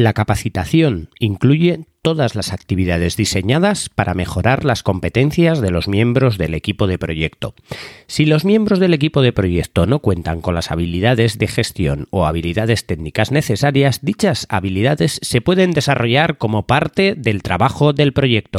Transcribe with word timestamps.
La 0.00 0.14
capacitación 0.14 1.10
incluye 1.18 1.84
todas 2.00 2.34
las 2.34 2.54
actividades 2.54 3.18
diseñadas 3.18 3.90
para 3.90 4.14
mejorar 4.14 4.64
las 4.64 4.82
competencias 4.82 5.60
de 5.60 5.70
los 5.70 5.88
miembros 5.88 6.38
del 6.38 6.54
equipo 6.54 6.86
de 6.86 6.96
proyecto. 6.96 7.54
Si 8.06 8.24
los 8.24 8.46
miembros 8.46 8.78
del 8.78 8.94
equipo 8.94 9.20
de 9.20 9.34
proyecto 9.34 9.84
no 9.84 9.98
cuentan 9.98 10.40
con 10.40 10.54
las 10.54 10.70
habilidades 10.70 11.36
de 11.36 11.48
gestión 11.48 12.06
o 12.08 12.24
habilidades 12.24 12.86
técnicas 12.86 13.30
necesarias, 13.30 14.00
dichas 14.00 14.46
habilidades 14.48 15.20
se 15.20 15.42
pueden 15.42 15.72
desarrollar 15.72 16.38
como 16.38 16.66
parte 16.66 17.14
del 17.14 17.42
trabajo 17.42 17.92
del 17.92 18.14
proyecto. 18.14 18.58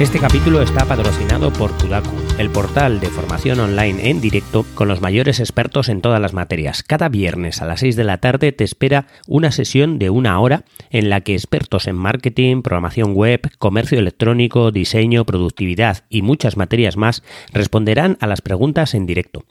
Este 0.00 0.18
capítulo 0.18 0.62
está 0.62 0.84
patrocinado 0.84 1.52
por 1.52 1.70
Kudaku, 1.76 2.16
el 2.38 2.50
portal 2.50 2.98
de 2.98 3.06
formación 3.06 3.60
online 3.60 4.10
en 4.10 4.20
directo 4.20 4.66
con 4.74 4.88
los 4.88 5.00
mayores 5.00 5.38
expertos 5.38 5.88
en 5.88 6.00
todas 6.00 6.20
las 6.20 6.32
materias. 6.32 6.82
Cada 6.82 7.08
viernes 7.08 7.62
a 7.62 7.66
las 7.66 7.80
6 7.80 7.94
de 7.94 8.02
la 8.02 8.18
tarde 8.18 8.50
te 8.50 8.64
espera 8.64 9.06
una 9.28 9.52
sesión 9.52 10.00
de 10.00 10.10
una 10.10 10.40
hora 10.40 10.64
en 10.90 11.08
la 11.08 11.20
que 11.20 11.34
expertos 11.34 11.86
en 11.86 11.94
marketing, 11.96 12.62
programación 12.62 13.14
web, 13.14 13.42
comercio 13.58 13.98
electrónico, 13.98 14.72
diseño, 14.72 15.24
productividad 15.24 16.04
y 16.08 16.22
muchas 16.22 16.56
materias 16.56 16.96
más 16.96 17.22
responderán 17.52 18.16
a 18.20 18.26
las 18.26 18.40
preguntas 18.40 18.94
en 18.94 19.06
directo. 19.06 19.44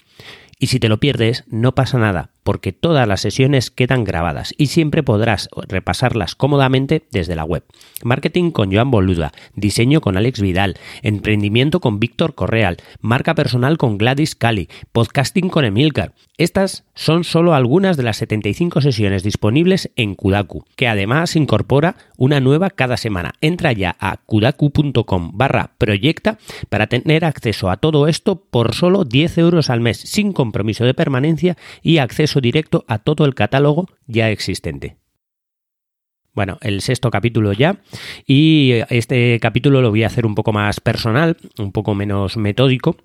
Y 0.60 0.68
si 0.68 0.80
te 0.80 0.90
lo 0.90 1.00
pierdes, 1.00 1.44
no 1.48 1.74
pasa 1.74 1.98
nada, 1.98 2.30
porque 2.44 2.72
todas 2.74 3.08
las 3.08 3.22
sesiones 3.22 3.72
quedan 3.72 4.04
grabadas 4.04 4.54
y 4.58 4.68
siempre 4.68 5.04
podrás 5.04 5.50
repasarlas 5.68 6.36
cómodamente 6.36 7.04
desde 7.12 7.36
la 7.36 7.44
web. 7.44 7.64
Marketing 8.04 8.52
con 8.52 8.74
Joan 8.74 8.92
Boluda, 8.92 9.32
diseño 9.56 10.02
con 10.02 10.18
Alex 10.18 10.42
Vidal, 10.42 10.78
emprendimiento 11.02 11.80
con 11.80 12.00
Víctor 12.00 12.36
Correal, 12.36 12.78
marca 13.00 13.36
personal 13.36 13.78
con 13.78 13.98
Gladys 13.98 14.36
Cali, 14.36 14.70
podcasting 14.92 15.50
con 15.50 15.66
Emilcar. 15.66 16.14
Estas 16.38 16.86
son 16.96 17.24
solo 17.24 17.54
algunas 17.54 17.98
de 17.98 18.04
las 18.04 18.18
75 18.18 18.82
sesiones 18.82 19.22
disponibles 19.22 19.92
en 19.96 20.16
Kudaku, 20.16 20.66
que 20.76 20.88
además 20.88 21.36
incorpora 21.36 21.96
una 22.18 22.40
nueva 22.40 22.72
cada 22.72 22.98
semana. 22.98 23.34
Entra 23.42 23.74
ya 23.74 23.96
a 24.00 24.18
kudaku.com 24.18 25.32
barra 25.34 25.72
proyecta 25.78 26.40
para 26.70 26.88
tener 26.88 27.26
acceso 27.26 27.70
a 27.70 27.78
todo 27.78 28.08
esto 28.08 28.44
por 28.50 28.74
solo 28.74 29.06
10 29.06 29.38
euros 29.38 29.70
al 29.70 29.82
mes, 29.82 29.98
sin 29.98 30.34
compromiso 30.34 30.84
de 30.84 30.96
permanencia 30.96 31.58
y 31.84 32.00
acceso 32.00 32.31
directo 32.40 32.86
a 32.88 33.00
todo 33.00 33.26
el 33.26 33.36
catálogo 33.36 33.88
ya 34.08 34.30
existente. 34.30 34.98
Bueno, 36.34 36.58
el 36.62 36.82
sexto 36.82 37.12
capítulo 37.12 37.52
ya. 37.52 37.82
Y 38.26 38.74
este 38.90 39.40
capítulo 39.42 39.82
lo 39.82 39.90
voy 39.90 40.04
a 40.04 40.08
hacer 40.08 40.26
un 40.26 40.36
poco 40.36 40.54
más 40.54 40.80
personal, 40.80 41.36
un 41.58 41.72
poco 41.72 41.94
menos 41.94 42.38
metódico 42.38 42.96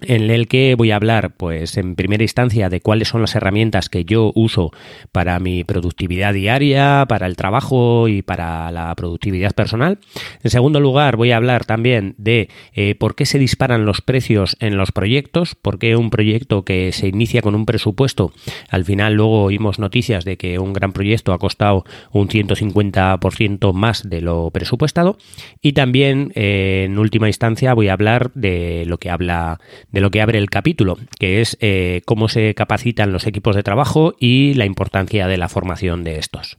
en 0.00 0.30
el 0.30 0.46
que 0.46 0.74
voy 0.76 0.92
a 0.92 0.96
hablar, 0.96 1.34
pues, 1.36 1.76
en 1.76 1.96
primera 1.96 2.22
instancia 2.22 2.68
de 2.68 2.80
cuáles 2.80 3.08
son 3.08 3.20
las 3.20 3.34
herramientas 3.34 3.88
que 3.88 4.04
yo 4.04 4.32
uso 4.34 4.70
para 5.10 5.40
mi 5.40 5.64
productividad 5.64 6.34
diaria, 6.34 7.04
para 7.08 7.26
el 7.26 7.36
trabajo 7.36 8.06
y 8.06 8.22
para 8.22 8.70
la 8.70 8.94
productividad 8.94 9.52
personal. 9.52 9.98
En 10.42 10.50
segundo 10.50 10.80
lugar, 10.80 11.16
voy 11.16 11.32
a 11.32 11.36
hablar 11.36 11.64
también 11.64 12.14
de 12.16 12.48
eh, 12.74 12.94
por 12.94 13.16
qué 13.16 13.26
se 13.26 13.38
disparan 13.38 13.86
los 13.86 14.00
precios 14.00 14.56
en 14.60 14.76
los 14.76 14.92
proyectos, 14.92 15.54
por 15.54 15.78
qué 15.78 15.96
un 15.96 16.10
proyecto 16.10 16.64
que 16.64 16.92
se 16.92 17.08
inicia 17.08 17.42
con 17.42 17.54
un 17.54 17.66
presupuesto, 17.66 18.32
al 18.68 18.84
final 18.84 19.14
luego 19.14 19.42
oímos 19.44 19.78
noticias 19.78 20.24
de 20.24 20.36
que 20.36 20.58
un 20.58 20.72
gran 20.72 20.92
proyecto 20.92 21.32
ha 21.32 21.38
costado 21.38 21.84
un 22.12 22.28
150% 22.28 23.72
más 23.72 24.08
de 24.08 24.20
lo 24.20 24.50
presupuestado. 24.50 25.18
Y 25.60 25.72
también, 25.72 26.32
eh, 26.34 26.84
en 26.86 26.98
última 26.98 27.28
instancia, 27.28 27.74
voy 27.74 27.88
a 27.88 27.94
hablar 27.94 28.32
de 28.34 28.84
lo 28.86 28.98
que 28.98 29.10
habla 29.10 29.58
de 29.90 30.00
lo 30.00 30.10
que 30.10 30.20
abre 30.20 30.38
el 30.38 30.50
capítulo, 30.50 30.98
que 31.18 31.40
es 31.40 31.56
eh, 31.60 32.02
cómo 32.04 32.28
se 32.28 32.54
capacitan 32.54 33.12
los 33.12 33.26
equipos 33.26 33.56
de 33.56 33.62
trabajo 33.62 34.14
y 34.18 34.54
la 34.54 34.64
importancia 34.64 35.26
de 35.26 35.38
la 35.38 35.48
formación 35.48 36.04
de 36.04 36.18
estos. 36.18 36.58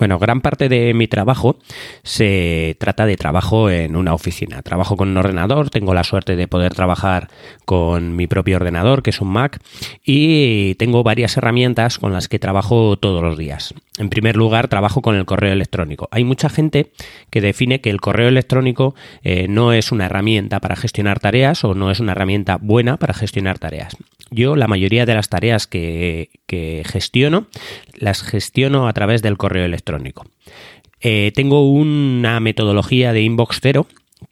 Bueno, 0.00 0.18
gran 0.18 0.40
parte 0.40 0.70
de 0.70 0.94
mi 0.94 1.08
trabajo 1.08 1.58
se 2.02 2.74
trata 2.80 3.04
de 3.04 3.18
trabajo 3.18 3.68
en 3.68 3.96
una 3.96 4.14
oficina. 4.14 4.62
Trabajo 4.62 4.96
con 4.96 5.10
un 5.10 5.18
ordenador, 5.18 5.68
tengo 5.68 5.92
la 5.92 6.04
suerte 6.04 6.36
de 6.36 6.48
poder 6.48 6.72
trabajar 6.72 7.28
con 7.66 8.16
mi 8.16 8.26
propio 8.26 8.56
ordenador, 8.56 9.02
que 9.02 9.10
es 9.10 9.20
un 9.20 9.28
Mac, 9.28 9.60
y 10.02 10.74
tengo 10.76 11.02
varias 11.02 11.36
herramientas 11.36 11.98
con 11.98 12.14
las 12.14 12.28
que 12.28 12.38
trabajo 12.38 12.96
todos 12.96 13.22
los 13.22 13.36
días. 13.36 13.74
En 13.98 14.08
primer 14.08 14.36
lugar, 14.36 14.68
trabajo 14.68 15.02
con 15.02 15.16
el 15.16 15.26
correo 15.26 15.52
electrónico. 15.52 16.08
Hay 16.12 16.24
mucha 16.24 16.48
gente 16.48 16.92
que 17.28 17.42
define 17.42 17.82
que 17.82 17.90
el 17.90 18.00
correo 18.00 18.28
electrónico 18.28 18.94
eh, 19.22 19.48
no 19.48 19.74
es 19.74 19.92
una 19.92 20.06
herramienta 20.06 20.60
para 20.60 20.76
gestionar 20.76 21.20
tareas 21.20 21.62
o 21.62 21.74
no 21.74 21.90
es 21.90 22.00
una 22.00 22.12
herramienta 22.12 22.56
buena 22.56 22.96
para 22.96 23.12
gestionar 23.12 23.58
tareas. 23.58 23.98
Yo 24.30 24.56
la 24.56 24.68
mayoría 24.68 25.06
de 25.06 25.14
las 25.14 25.28
tareas 25.28 25.66
que, 25.66 26.30
gestiono 26.86 27.46
las 27.94 28.22
gestiono 28.22 28.88
a 28.88 28.92
través 28.92 29.22
del 29.22 29.36
correo 29.36 29.64
electrónico. 29.64 30.26
Eh, 31.00 31.32
tengo 31.34 31.70
una 31.70 32.40
metodología 32.40 33.12
de 33.12 33.22
inbox 33.22 33.58
cero 33.60 33.86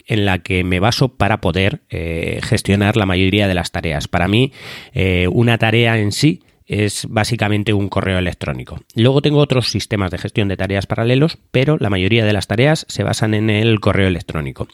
en 0.07 0.25
la 0.25 0.39
que 0.41 0.65
me 0.65 0.81
baso 0.81 1.09
para 1.09 1.41
poder 1.41 1.81
eh, 1.91 2.41
gestionar 2.43 2.97
la 2.97 3.07
mayoría 3.07 3.49
de 3.49 3.55
las 3.55 3.73
tareas. 3.73 4.09
Para 4.09 4.29
mí, 4.29 4.53
eh, 4.93 5.29
una 5.31 5.59
tarea 5.59 5.99
en 5.99 6.13
sí 6.13 6.43
es 6.67 7.07
básicamente 7.09 7.73
un 7.73 7.89
correo 7.89 8.19
electrónico. 8.19 8.81
Luego 8.95 9.23
tengo 9.23 9.39
otros 9.39 9.69
sistemas 9.69 10.11
de 10.11 10.19
gestión 10.19 10.49
de 10.49 10.57
tareas 10.57 10.87
paralelos, 10.87 11.39
pero 11.51 11.79
la 11.79 11.91
mayoría 11.91 12.25
de 12.25 12.33
las 12.35 12.47
tareas 12.47 12.85
se 12.89 13.03
basan 13.03 13.35
en 13.35 13.49
el 13.49 13.81
correo 13.81 14.09
electrónico. 14.09 14.69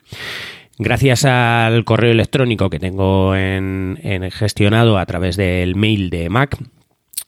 Gracias 0.79 1.25
al 1.25 1.85
correo 1.85 2.11
electrónico 2.11 2.69
que 2.69 2.81
tengo 2.81 3.37
en, 3.37 3.99
gestionado 4.33 4.99
a 4.99 5.07
través 5.07 5.37
del 5.37 5.77
mail 5.77 6.11
de 6.11 6.29
Mac, 6.29 6.59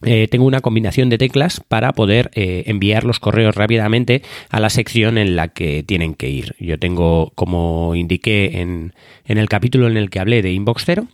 eh, 0.04 0.28
tengo 0.28 0.44
una 0.44 0.60
combinación 0.60 1.08
de 1.08 1.16
teclas 1.16 1.60
para 1.60 1.92
poder 1.92 2.30
eh, 2.34 2.64
enviar 2.66 3.04
los 3.04 3.18
correos 3.18 3.54
rápidamente 3.54 4.22
a 4.50 4.60
la 4.60 4.68
sección 4.68 5.16
en 5.16 5.36
la 5.36 5.48
que 5.48 5.82
tienen 5.84 6.14
que 6.14 6.28
ir. 6.28 6.54
Yo 6.58 6.78
tengo, 6.78 7.32
como 7.34 7.94
indiqué 7.94 8.60
en, 8.60 8.92
el 9.24 9.48
capítulo 9.48 9.86
en 9.86 9.96
el 9.96 10.10
que 10.10 10.18
hablé 10.18 10.42
de 10.42 10.52
Inbox 10.52 10.84
Zero, 10.84 11.06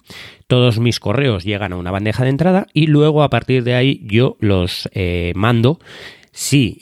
todos 0.49 0.81
mis 0.81 1.01
correos 1.01 1.45
llegan 1.45 1.73
a 1.73 1.77
una 1.77 1.93
bandeja 1.93 2.25
de 2.25 2.31
entrada 2.31 2.67
y 2.73 2.87
luego 2.87 3.23
a 3.23 3.31
partir 3.31 3.63
de 3.63 3.75
ahí 3.75 4.01
yo 4.05 4.37
los 4.41 4.89
eh, 4.95 5.33
mando 5.37 5.79
si 6.33 6.81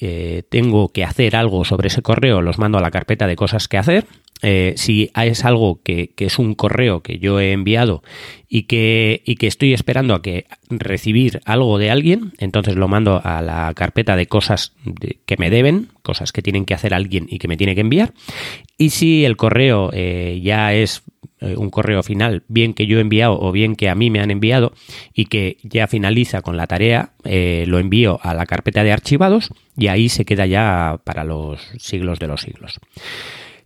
tengo 0.48 0.90
que 0.90 1.04
hacer 1.04 1.36
algo 1.36 1.64
sobre 1.64 1.88
ese 1.88 2.02
correo, 2.02 2.40
los 2.40 2.58
mando 2.58 2.78
a 2.78 2.80
la 2.80 2.90
carpeta 2.90 3.26
de 3.26 3.36
cosas 3.36 3.68
que 3.68 3.78
hacer. 3.78 4.06
Eh, 4.42 4.72
si 4.76 5.10
es 5.14 5.44
algo 5.44 5.80
que, 5.82 6.14
es 6.16 6.38
un 6.38 6.54
correo 6.54 7.02
que 7.02 7.18
yo 7.18 7.40
he 7.40 7.52
enviado 7.52 8.02
y 8.48 8.62
que, 8.62 9.22
y 9.26 9.34
que 9.36 9.46
estoy 9.46 9.74
esperando 9.74 10.14
a 10.14 10.22
que 10.22 10.46
recibir 10.70 11.40
algo 11.44 11.76
de 11.76 11.90
alguien, 11.90 12.32
entonces 12.38 12.76
lo 12.76 12.88
mando 12.88 13.20
a 13.22 13.42
la 13.42 13.72
carpeta 13.74 14.16
de 14.16 14.26
cosas 14.26 14.72
que 15.26 15.36
me 15.36 15.50
deben, 15.50 15.88
cosas 16.02 16.32
que 16.32 16.40
tienen 16.40 16.64
que 16.64 16.72
hacer 16.72 16.94
alguien 16.94 17.26
y 17.28 17.38
que 17.38 17.48
me 17.48 17.58
tiene 17.58 17.74
que 17.74 17.82
enviar. 17.82 18.14
Y 18.78 18.90
si 18.90 19.26
el 19.26 19.36
correo 19.36 19.90
eh, 19.92 20.40
ya 20.42 20.72
es 20.72 21.02
eh, 21.40 21.56
un 21.56 21.70
correo 21.70 22.02
final, 22.02 22.42
bien 22.48 22.74
que 22.74 22.86
yo 22.86 22.98
he 22.98 23.00
enviado 23.00 23.38
o 23.40 23.52
bien 23.52 23.76
que 23.76 23.88
a 23.88 23.94
mí 23.94 24.10
me 24.10 24.20
han 24.20 24.30
enviado 24.30 24.72
y 25.14 25.26
que 25.26 25.58
ya 25.62 25.86
finaliza 25.86 26.42
con 26.42 26.56
la 26.56 26.66
tarea, 26.66 27.12
lo 27.24 27.78
envío 27.78 28.18
a 28.22 28.34
la 28.34 28.46
carpeta 28.46 28.82
de 28.82 28.92
archivados 28.92 29.50
y 29.76 29.88
ahí 29.88 30.08
se 30.08 30.24
queda 30.24 30.46
ya 30.46 31.00
para 31.04 31.24
los 31.24 31.60
siglos 31.78 32.18
de 32.18 32.26
los 32.26 32.40
siglos. 32.42 32.80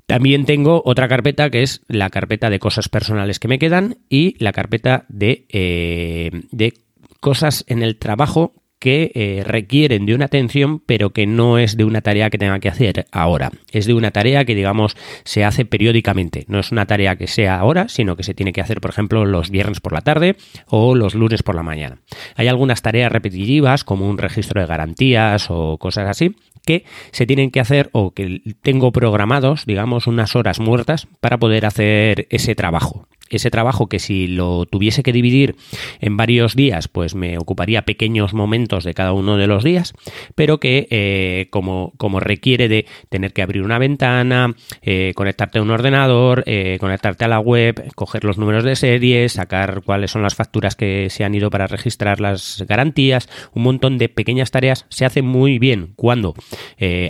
También 0.06 0.44
tengo 0.44 0.82
otra 0.85 1.09
carpeta 1.09 1.49
que 1.50 1.62
es 1.62 1.81
la 1.88 2.11
carpeta 2.11 2.50
de 2.50 2.59
cosas 2.59 2.88
personales 2.88 3.38
que 3.38 3.49
me 3.49 3.59
quedan 3.59 3.99
y 4.09 4.37
la 4.43 4.53
carpeta 4.53 5.06
de, 5.09 5.47
eh, 5.49 6.31
de 6.50 6.75
cosas 7.20 7.65
en 7.69 7.82
el 7.82 7.97
trabajo 7.97 8.53
que 8.84 9.12
eh, 9.14 9.42
requieren 9.46 10.04
de 10.04 10.14
una 10.14 10.26
atención, 10.26 10.78
pero 10.78 11.08
que 11.08 11.26
no 11.26 11.56
es 11.56 11.78
de 11.78 11.86
una 11.86 12.02
tarea 12.02 12.28
que 12.28 12.36
tenga 12.36 12.60
que 12.60 12.69
hacer 12.69 13.06
ahora. 13.12 13.50
Es 13.72 13.86
de 13.86 13.94
una 13.94 14.10
tarea 14.10 14.44
que, 14.44 14.54
digamos, 14.54 14.94
se 15.25 15.42
hace 15.42 15.64
periódicamente. 15.64 16.44
No 16.48 16.60
es 16.60 16.70
una 16.70 16.84
tarea 16.84 17.16
que 17.16 17.26
sea 17.26 17.58
ahora, 17.58 17.88
sino 17.88 18.14
que 18.14 18.25
se 18.25 18.34
tiene 18.34 18.52
que 18.52 18.60
hacer, 18.60 18.82
por 18.82 18.90
ejemplo, 18.90 19.25
los 19.25 19.48
viernes 19.48 19.81
por 19.81 19.94
la 19.94 20.02
tarde 20.02 20.36
o 20.66 20.94
los 20.94 21.14
lunes 21.14 21.42
por 21.42 21.54
la 21.54 21.62
mañana. 21.62 21.96
Hay 22.36 22.46
algunas 22.46 22.82
tareas 22.82 23.10
repetitivas, 23.10 23.84
como 23.84 24.06
un 24.06 24.19
registro 24.19 24.60
de 24.60 24.66
garantías 24.66 25.46
o 25.48 25.78
cosas 25.78 26.06
así, 26.06 26.36
que 26.66 26.84
se 27.10 27.25
tienen 27.25 27.50
que 27.50 27.60
hacer 27.60 27.88
o 27.92 28.10
que 28.10 28.42
tengo 28.60 28.92
programados, 28.92 29.64
digamos, 29.64 30.06
unas 30.06 30.36
horas 30.36 30.60
muertas 30.60 31.08
para 31.22 31.38
poder 31.38 31.64
hacer 31.64 32.26
ese 32.28 32.54
trabajo. 32.54 33.08
Ese 33.36 33.50
trabajo 33.50 33.88
que 33.88 33.98
si 33.98 34.26
lo 34.26 34.66
tuviese 34.66 35.02
que 35.02 35.12
dividir 35.12 35.56
en 36.00 36.16
varios 36.16 36.54
días, 36.54 36.88
pues 36.88 37.14
me 37.14 37.38
ocuparía 37.38 37.82
pequeños 37.82 38.34
momentos 38.34 38.84
de 38.84 38.94
cada 38.94 39.12
uno 39.12 39.36
de 39.36 39.46
los 39.46 39.64
días, 39.64 39.94
pero 40.34 40.60
que 40.60 40.86
eh, 40.90 41.48
como, 41.50 41.92
como, 41.96 42.20
requiere 42.20 42.69
de 42.69 42.86
tener 43.08 43.32
que 43.32 43.42
abrir 43.42 43.62
una 43.62 43.78
ventana, 43.78 44.54
eh, 44.82 45.12
conectarte 45.14 45.58
a 45.58 45.62
un 45.62 45.70
ordenador, 45.70 46.44
eh, 46.46 46.78
conectarte 46.81 47.25
a 47.25 47.28
la 47.28 47.40
web, 47.40 47.92
coger 47.94 48.25
los 48.25 48.38
números 48.38 48.64
de 48.64 48.76
serie, 48.76 49.28
sacar 49.28 49.82
cuáles 49.84 50.10
son 50.10 50.22
las 50.22 50.34
facturas 50.34 50.76
que 50.76 51.10
se 51.10 51.25
han 51.25 51.34
ido 51.34 51.50
para 51.50 51.66
registrar 51.66 52.20
las 52.20 52.64
garantías, 52.69 53.28
un 53.52 53.62
montón 53.62 53.98
de 53.98 54.08
pequeñas 54.08 54.50
tareas, 54.50 54.86
se 54.88 55.04
hace 55.04 55.22
muy 55.22 55.58
bien 55.58 55.92
cuando 55.96 56.34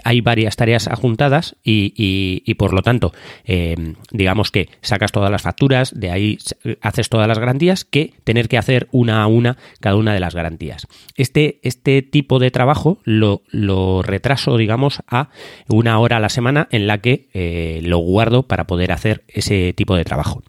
hay 0.04 0.20
varias 0.20 0.56
tareas 0.56 0.88
adjuntadas 0.88 1.56
y, 1.62 1.92
y 1.96 2.54
por 2.54 2.72
lo 2.72 2.82
tanto, 2.82 3.12
digamos 4.12 4.50
que 4.50 4.68
sacas 4.80 5.12
todas 5.12 5.30
las 5.30 5.42
facturas, 5.42 5.98
de 5.98 6.10
ahí 6.14 6.38
haces 6.80 7.08
todas 7.08 7.28
las 7.28 7.38
garantías, 7.38 7.84
que 7.84 8.14
tener 8.24 8.48
que 8.48 8.58
hacer 8.58 8.88
una 8.92 9.22
a 9.22 9.26
una 9.26 9.56
cada 9.80 9.96
una 9.96 10.14
de 10.14 10.20
las 10.20 10.34
garantías. 10.34 10.86
Este, 11.16 11.60
este 11.62 12.02
tipo 12.02 12.38
de 12.38 12.50
trabajo 12.50 12.98
lo, 13.04 13.42
lo 13.48 14.02
retraso, 14.02 14.56
digamos, 14.56 15.02
a 15.06 15.30
una 15.68 15.98
hora 15.98 16.16
a 16.16 16.20
la 16.20 16.28
semana 16.28 16.68
en 16.70 16.86
la 16.86 16.98
que 16.98 17.28
eh, 17.34 17.80
lo 17.82 17.98
guardo 17.98 18.44
para 18.44 18.66
poder 18.66 18.92
hacer 18.92 19.24
ese 19.28 19.72
tipo 19.72 19.96
de 19.96 20.04
trabajo 20.04 20.42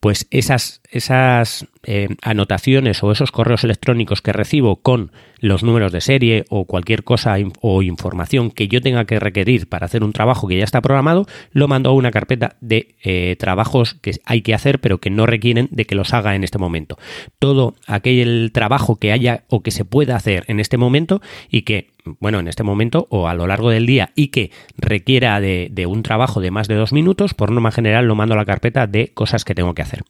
pues 0.00 0.28
esas, 0.30 0.82
esas 0.90 1.66
eh, 1.88 2.08
anotaciones 2.20 3.00
o 3.04 3.12
esos 3.12 3.30
correos 3.30 3.62
electrónicos 3.62 4.20
que 4.20 4.32
recibo 4.32 4.76
con 4.82 5.12
los 5.38 5.62
números 5.62 5.92
de 5.92 6.00
serie 6.00 6.44
o 6.48 6.64
cualquier 6.64 7.04
cosa 7.04 7.36
o 7.60 7.82
información 7.82 8.50
que 8.50 8.66
yo 8.66 8.80
tenga 8.80 9.04
que 9.04 9.20
requerir 9.20 9.68
para 9.68 9.86
hacer 9.86 10.02
un 10.02 10.12
trabajo 10.12 10.48
que 10.48 10.58
ya 10.58 10.64
está 10.64 10.80
programado, 10.80 11.26
lo 11.52 11.68
mando 11.68 11.90
a 11.90 11.92
una 11.92 12.10
carpeta 12.10 12.56
de 12.60 12.96
eh, 13.04 13.36
trabajos 13.38 13.94
que 13.94 14.16
hay 14.24 14.42
que 14.42 14.52
hacer 14.52 14.80
pero 14.80 14.98
que 14.98 15.10
no 15.10 15.26
requieren 15.26 15.68
de 15.70 15.84
que 15.84 15.94
los 15.94 16.12
haga 16.12 16.34
en 16.34 16.42
este 16.42 16.58
momento. 16.58 16.98
Todo 17.38 17.76
aquel 17.86 18.50
trabajo 18.52 18.96
que 18.96 19.12
haya 19.12 19.44
o 19.48 19.62
que 19.62 19.70
se 19.70 19.84
pueda 19.84 20.16
hacer 20.16 20.44
en 20.48 20.58
este 20.58 20.78
momento 20.78 21.22
y 21.48 21.62
que, 21.62 21.92
bueno, 22.18 22.40
en 22.40 22.48
este 22.48 22.64
momento 22.64 23.06
o 23.10 23.28
a 23.28 23.34
lo 23.34 23.46
largo 23.46 23.70
del 23.70 23.86
día 23.86 24.10
y 24.16 24.28
que 24.28 24.50
requiera 24.76 25.40
de, 25.40 25.68
de 25.70 25.86
un 25.86 26.02
trabajo 26.02 26.40
de 26.40 26.50
más 26.50 26.66
de 26.66 26.74
dos 26.74 26.92
minutos, 26.92 27.32
por 27.32 27.52
norma 27.52 27.70
general 27.70 28.06
lo 28.06 28.16
mando 28.16 28.34
a 28.34 28.38
la 28.38 28.44
carpeta 28.44 28.88
de 28.88 29.12
cosas 29.14 29.44
que 29.44 29.54
tengo 29.54 29.72
que 29.72 29.82
hacer. 29.82 30.02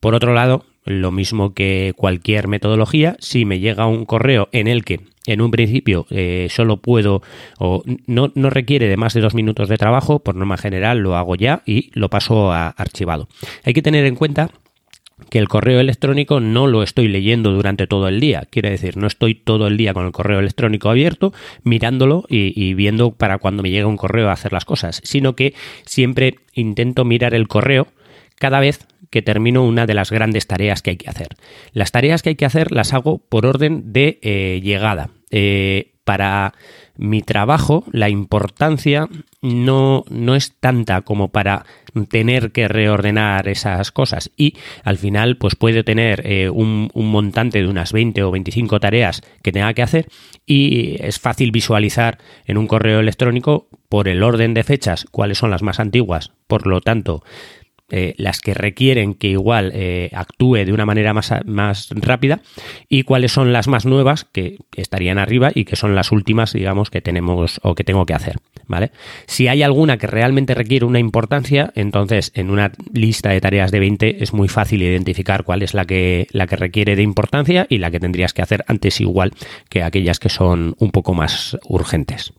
Por 0.00 0.14
otro 0.14 0.34
lado, 0.34 0.66
lo 0.84 1.10
mismo 1.10 1.54
que 1.54 1.92
cualquier 1.96 2.48
metodología, 2.48 3.16
si 3.20 3.44
me 3.44 3.60
llega 3.60 3.86
un 3.86 4.04
correo 4.04 4.48
en 4.52 4.66
el 4.66 4.84
que 4.84 5.00
en 5.26 5.40
un 5.40 5.50
principio 5.50 6.06
eh, 6.10 6.48
solo 6.50 6.78
puedo 6.78 7.22
o 7.58 7.82
no, 8.06 8.32
no, 8.34 8.50
requiere 8.50 8.88
de 8.88 8.96
más 8.96 9.14
de 9.14 9.20
dos 9.20 9.34
minutos 9.34 9.68
de 9.68 9.78
trabajo, 9.78 10.18
por 10.18 10.34
norma 10.34 10.56
general 10.56 10.98
lo 10.98 11.16
hago 11.16 11.36
ya 11.36 11.62
y 11.64 11.90
lo 11.94 12.10
paso 12.10 12.52
a 12.52 12.68
archivado. 12.68 13.28
Hay 13.64 13.72
que 13.72 13.82
tener 13.82 14.04
en 14.04 14.16
cuenta 14.16 14.50
que 15.30 15.38
el 15.38 15.48
correo 15.48 15.78
electrónico 15.78 16.40
no 16.40 16.66
lo 16.66 16.82
estoy 16.82 17.06
leyendo 17.06 17.52
durante 17.52 17.86
todo 17.86 18.08
el 18.08 18.18
día. 18.18 18.48
Quiere 18.50 18.70
decir, 18.70 18.96
no 18.96 19.06
estoy 19.06 19.36
todo 19.36 19.68
el 19.68 19.76
día 19.76 19.94
con 19.94 20.04
el 20.04 20.12
correo 20.12 20.40
electrónico 20.40 20.90
abierto, 20.90 21.32
mirándolo 21.62 22.24
y, 22.28 22.52
y 22.60 22.74
viendo 22.74 23.12
para 23.12 23.38
cuando 23.38 23.62
me 23.62 23.70
llega 23.70 23.86
un 23.86 23.96
correo 23.96 24.28
a 24.28 24.32
hacer 24.32 24.52
las 24.52 24.64
cosas, 24.64 25.00
sino 25.04 25.36
que 25.36 25.54
siempre 25.86 26.40
intento 26.54 27.04
mirar 27.04 27.34
el 27.34 27.46
correo 27.46 27.86
cada 28.42 28.58
vez 28.58 28.88
que 29.10 29.22
termino 29.22 29.62
una 29.62 29.86
de 29.86 29.94
las 29.94 30.10
grandes 30.10 30.48
tareas 30.48 30.82
que 30.82 30.90
hay 30.90 30.96
que 30.96 31.08
hacer. 31.08 31.28
Las 31.72 31.92
tareas 31.92 32.22
que 32.22 32.30
hay 32.30 32.34
que 32.34 32.44
hacer 32.44 32.72
las 32.72 32.92
hago 32.92 33.18
por 33.18 33.46
orden 33.46 33.92
de 33.92 34.18
eh, 34.20 34.60
llegada. 34.64 35.10
Eh, 35.30 35.92
para 36.02 36.52
mi 36.96 37.22
trabajo 37.22 37.84
la 37.92 38.08
importancia 38.08 39.08
no, 39.40 40.02
no, 40.10 40.34
es 40.34 40.56
tanta 40.58 41.02
como 41.02 41.28
para 41.28 41.64
tener 42.08 42.50
que 42.50 42.66
reordenar 42.66 43.46
esas 43.46 43.92
cosas 43.92 44.32
y 44.36 44.54
al 44.82 44.98
final 44.98 45.36
pues 45.36 45.54
puede 45.54 45.84
tener 45.84 46.26
eh, 46.26 46.50
un, 46.50 46.90
un, 46.92 47.08
montante 47.08 47.62
de 47.62 47.68
unas 47.68 47.92
20 47.92 48.24
o 48.24 48.32
25 48.32 48.80
tareas 48.80 49.22
que 49.42 49.52
tenga 49.52 49.72
que 49.74 49.82
hacer 49.82 50.08
y 50.44 50.96
es 51.00 51.20
fácil 51.20 51.52
visualizar 51.52 52.18
en 52.46 52.58
un 52.58 52.66
correo 52.66 52.98
electrónico 52.98 53.68
por 53.88 54.08
el 54.08 54.24
orden 54.24 54.54
de 54.54 54.64
fechas 54.64 55.06
cuáles 55.12 55.38
son 55.38 55.50
las 55.50 55.62
más 55.62 55.78
antiguas, 55.78 56.32
por 56.48 56.66
lo 56.66 56.80
tanto 56.80 57.22
eh, 57.94 58.14
las 58.16 58.40
que 58.40 58.54
requieren 58.54 59.12
que 59.12 59.28
igual 59.28 59.70
eh, 59.74 60.08
actúe 60.14 60.64
de 60.64 60.72
una 60.72 60.86
manera 60.86 61.12
más, 61.12 61.30
más 61.44 61.90
rápida 61.90 62.40
y 62.88 63.02
cuáles 63.02 63.32
son 63.32 63.52
las 63.52 63.68
más 63.68 63.84
nuevas 63.84 64.24
que 64.24 64.56
estarían 64.74 65.18
arriba 65.18 65.50
y 65.54 65.66
que 65.66 65.76
son 65.76 65.94
las 65.94 66.10
últimas, 66.10 66.54
digamos, 66.54 66.88
que 66.88 67.02
tenemos 67.02 67.60
o 67.62 67.74
que 67.74 67.84
tengo 67.84 68.06
que 68.06 68.14
hacer. 68.14 68.38
¿Vale? 68.66 68.92
Si 69.26 69.48
hay 69.48 69.62
alguna 69.62 69.98
que 69.98 70.06
realmente 70.06 70.54
requiere 70.54 70.86
una 70.86 71.00
importancia, 71.00 71.70
entonces 71.74 72.32
en 72.34 72.48
una 72.48 72.72
lista 72.94 73.28
de 73.28 73.40
tareas 73.42 73.70
de 73.70 73.80
20 73.80 74.22
es 74.22 74.32
muy 74.32 74.48
fácil 74.48 74.80
identificar 74.82 75.44
cuál 75.44 75.62
es 75.62 75.74
la 75.74 75.84
que, 75.84 76.28
la 76.30 76.46
que 76.46 76.56
requiere 76.56 76.96
de 76.96 77.02
importancia 77.02 77.66
y 77.68 77.76
la 77.76 77.90
que 77.90 78.00
tendrías 78.00 78.32
que 78.32 78.40
hacer 78.40 78.64
antes 78.68 79.02
igual 79.02 79.32
que 79.68 79.82
aquellas 79.82 80.18
que 80.18 80.30
son 80.30 80.76
un 80.78 80.92
poco 80.92 81.12
más 81.12 81.58
urgentes. 81.68 82.32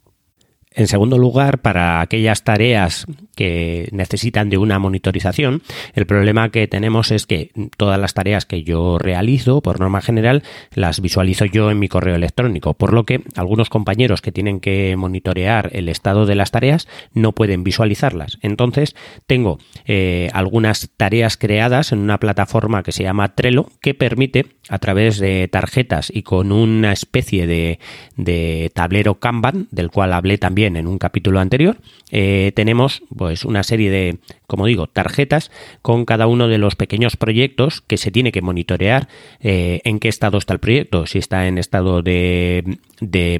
En 0.75 0.87
segundo 0.87 1.17
lugar, 1.17 1.59
para 1.59 2.01
aquellas 2.01 2.43
tareas 2.43 3.05
que 3.35 3.89
necesitan 3.91 4.49
de 4.49 4.57
una 4.57 4.79
monitorización, 4.79 5.61
el 5.93 6.05
problema 6.05 6.49
que 6.49 6.67
tenemos 6.67 7.11
es 7.11 7.25
que 7.25 7.51
todas 7.77 7.99
las 7.99 8.13
tareas 8.13 8.45
que 8.45 8.63
yo 8.63 8.97
realizo, 8.97 9.61
por 9.61 9.79
norma 9.79 10.01
general, 10.01 10.43
las 10.73 10.99
visualizo 10.99 11.45
yo 11.45 11.69
en 11.69 11.79
mi 11.79 11.87
correo 11.87 12.15
electrónico, 12.15 12.73
por 12.73 12.93
lo 12.93 13.05
que 13.05 13.21
algunos 13.35 13.69
compañeros 13.69 14.21
que 14.21 14.31
tienen 14.31 14.59
que 14.59 14.95
monitorear 14.97 15.69
el 15.73 15.89
estado 15.89 16.25
de 16.25 16.35
las 16.35 16.51
tareas 16.51 16.87
no 17.13 17.33
pueden 17.33 17.63
visualizarlas. 17.63 18.39
Entonces, 18.41 18.95
tengo 19.27 19.59
eh, 19.85 20.29
algunas 20.33 20.89
tareas 20.97 21.37
creadas 21.37 21.91
en 21.91 21.99
una 21.99 22.19
plataforma 22.19 22.83
que 22.83 22.91
se 22.91 23.03
llama 23.03 23.35
Trello 23.35 23.67
que 23.81 23.93
permite, 23.93 24.47
a 24.69 24.79
través 24.79 25.19
de 25.19 25.47
tarjetas 25.47 26.11
y 26.13 26.23
con 26.23 26.51
una 26.51 26.93
especie 26.93 27.47
de, 27.47 27.79
de 28.15 28.71
tablero 28.73 29.15
Kanban, 29.15 29.67
del 29.71 29.91
cual 29.91 30.13
hablé 30.13 30.37
también 30.37 30.77
en 30.77 30.87
un 30.87 30.97
capítulo 30.97 31.39
anterior, 31.39 31.77
eh, 32.11 32.51
tenemos 32.55 33.03
pues 33.15 33.43
una 33.43 33.63
serie 33.63 33.91
de, 33.91 34.17
como 34.53 34.67
digo, 34.67 34.85
tarjetas 34.85 35.49
con 35.81 36.05
cada 36.05 36.27
uno 36.27 36.47
de 36.47 36.59
los 36.59 36.75
pequeños 36.75 37.17
proyectos 37.17 37.81
que 37.81 37.97
se 37.97 38.11
tiene 38.11 38.31
que 38.31 38.43
monitorear 38.43 39.07
eh, 39.39 39.81
en 39.83 39.99
qué 39.99 40.09
estado 40.09 40.37
está 40.37 40.53
el 40.53 40.59
proyecto, 40.59 41.07
si 41.07 41.17
está 41.17 41.47
en 41.47 41.57
estado 41.57 42.03
de, 42.03 42.77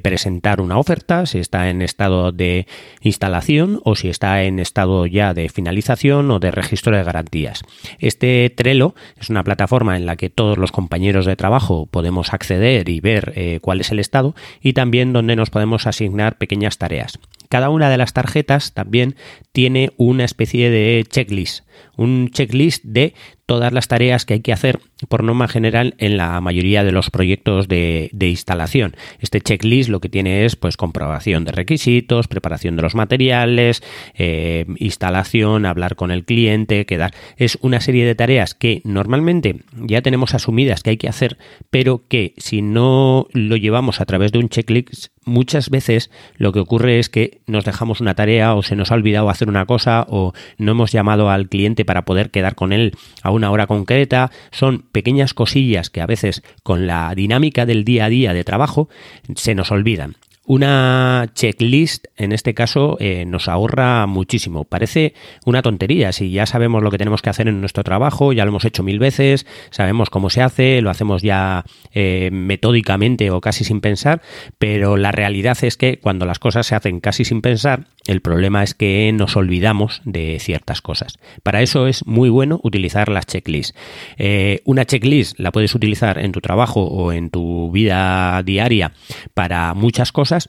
presentar 0.01 0.59
una 0.59 0.79
oferta, 0.79 1.27
si 1.27 1.37
está 1.37 1.69
en 1.69 1.83
estado 1.83 2.31
de 2.31 2.65
instalación 3.01 3.79
o 3.83 3.95
si 3.95 4.09
está 4.09 4.41
en 4.41 4.57
estado 4.57 5.05
ya 5.05 5.35
de 5.35 5.49
finalización 5.49 6.31
o 6.31 6.39
de 6.39 6.49
registro 6.49 6.97
de 6.97 7.03
garantías. 7.03 7.61
Este 7.99 8.49
Trello 8.49 8.95
es 9.21 9.29
una 9.29 9.43
plataforma 9.43 9.97
en 9.97 10.07
la 10.07 10.15
que 10.15 10.31
todos 10.31 10.57
los 10.57 10.71
compañeros 10.71 11.27
de 11.27 11.35
trabajo 11.35 11.85
podemos 11.85 12.33
acceder 12.33 12.89
y 12.89 13.01
ver 13.01 13.33
eh, 13.35 13.59
cuál 13.61 13.81
es 13.81 13.91
el 13.91 13.99
estado 13.99 14.33
y 14.63 14.73
también 14.73 15.13
donde 15.13 15.35
nos 15.35 15.51
podemos 15.51 15.85
asignar 15.85 16.39
pequeñas 16.39 16.79
tareas. 16.79 17.19
Cada 17.53 17.69
una 17.69 17.91
de 17.91 17.97
las 17.97 18.13
tarjetas 18.13 18.73
también 18.73 19.15
tiene 19.51 19.91
una 19.97 20.25
especie 20.25 20.71
de 20.71 21.05
checklist, 21.07 21.62
un 21.95 22.29
checklist 22.31 22.83
de 22.83 23.13
todas 23.45 23.73
las 23.73 23.87
tareas 23.87 24.25
que 24.25 24.35
hay 24.35 24.39
que 24.39 24.53
hacer 24.53 24.79
por 25.09 25.23
norma 25.23 25.47
general 25.47 25.95
en 25.97 26.17
la 26.17 26.39
mayoría 26.39 26.83
de 26.83 26.91
los 26.91 27.09
proyectos 27.09 27.67
de, 27.67 28.09
instalación. 28.19 28.95
Este 29.19 29.41
checklist 29.41 29.89
lo 29.89 29.99
que 29.99 30.09
tiene 30.09 30.45
es 30.45 30.55
pues 30.55 30.77
comprobación 30.77 31.43
de 31.43 31.51
requisitos, 31.51 32.27
preparación 32.27 32.75
de 32.77 32.81
los 32.81 32.95
materiales, 32.95 33.83
eh, 34.15 34.65
instalación, 34.77 35.65
hablar 35.65 35.95
con 35.95 36.09
el 36.09 36.23
cliente, 36.23 36.85
quedar. 36.85 37.13
Es 37.37 37.57
una 37.61 37.81
serie 37.81 38.05
de 38.05 38.15
tareas 38.15 38.53
que 38.53 38.81
normalmente 38.85 39.59
ya 39.75 40.01
tenemos 40.01 40.33
asumidas 40.33 40.81
que 40.81 40.91
hay 40.91 40.97
que 40.97 41.09
hacer, 41.09 41.37
pero 41.69 42.07
que 42.07 42.33
si 42.37 42.61
no 42.61 43.27
lo 43.33 43.57
llevamos 43.57 43.99
a 43.99 44.05
través 44.05 44.31
de 44.31 44.39
un 44.39 44.49
checklist, 44.49 45.07
muchas 45.25 45.69
veces 45.69 46.11
lo 46.37 46.51
que 46.53 46.59
ocurre 46.59 46.99
es 46.99 47.09
que 47.09 47.41
nos 47.45 47.65
dejamos 47.65 48.01
una 48.01 48.15
tarea 48.15 48.55
o 48.55 48.63
se 48.63 48.75
nos 48.75 48.91
ha 48.91 48.95
olvidado 48.95 49.29
hacer 49.29 49.49
una 49.49 49.65
cosa 49.65 50.05
o 50.09 50.33
no 50.57 50.71
hemos 50.71 50.91
llamado 50.91 51.29
al 51.29 51.49
cliente 51.49 51.62
para 51.85 52.03
poder 52.03 52.29
quedar 52.29 52.55
con 52.55 52.73
él 52.73 52.95
a 53.21 53.31
una 53.31 53.51
hora 53.51 53.67
concreta. 53.67 54.31
Son 54.51 54.83
pequeñas 54.91 55.33
cosillas 55.33 55.89
que 55.89 56.01
a 56.01 56.05
veces 56.05 56.43
con 56.63 56.87
la 56.87 57.13
dinámica 57.15 57.65
del 57.65 57.85
día 57.85 58.05
a 58.05 58.09
día 58.09 58.33
de 58.33 58.43
trabajo 58.43 58.89
se 59.35 59.55
nos 59.55 59.71
olvidan. 59.71 60.15
Una 60.45 61.31
checklist, 61.33 62.07
en 62.17 62.33
este 62.33 62.53
caso, 62.53 62.97
eh, 62.99 63.23
nos 63.25 63.47
ahorra 63.47 64.05
muchísimo. 64.07 64.65
Parece 64.65 65.13
una 65.45 65.61
tontería. 65.61 66.11
Si 66.11 66.31
ya 66.31 66.45
sabemos 66.45 66.83
lo 66.83 66.91
que 66.91 66.97
tenemos 66.97 67.21
que 67.21 67.29
hacer 67.29 67.47
en 67.47 67.61
nuestro 67.61 67.85
trabajo, 67.85 68.33
ya 68.33 68.43
lo 68.43 68.49
hemos 68.49 68.65
hecho 68.65 68.83
mil 68.83 68.99
veces, 68.99 69.45
sabemos 69.69 70.09
cómo 70.09 70.29
se 70.29 70.41
hace, 70.41 70.81
lo 70.81 70.89
hacemos 70.89 71.21
ya 71.21 71.63
eh, 71.93 72.29
metódicamente 72.33 73.31
o 73.31 73.39
casi 73.39 73.63
sin 73.63 73.79
pensar, 73.79 74.21
pero 74.57 74.97
la 74.97 75.13
realidad 75.13 75.57
es 75.61 75.77
que 75.77 75.99
cuando 75.99 76.25
las 76.25 76.39
cosas 76.39 76.67
se 76.67 76.75
hacen 76.75 76.99
casi 76.99 77.23
sin 77.23 77.41
pensar, 77.41 77.85
el 78.05 78.19
problema 78.19 78.63
es 78.63 78.73
que 78.73 79.09
nos 79.13 79.37
olvidamos 79.37 80.01
de 80.03 80.39
ciertas 80.41 80.81
cosas. 80.81 81.19
Para 81.43 81.61
eso 81.61 81.87
es 81.87 82.05
muy 82.05 82.27
bueno 82.27 82.59
utilizar 82.63 83.07
las 83.07 83.27
checklists. 83.27 83.77
Eh, 84.17 84.61
una 84.65 84.83
checklist 84.83 85.39
la 85.39 85.53
puedes 85.53 85.73
utilizar 85.73 86.17
en 86.17 86.33
tu 86.33 86.41
trabajo 86.41 86.81
o 86.83 87.13
en 87.13 87.29
tu 87.29 87.71
vida 87.71 88.43
diaria 88.43 88.91
para 89.33 89.73
muchas 89.73 90.11
cosas 90.11 90.42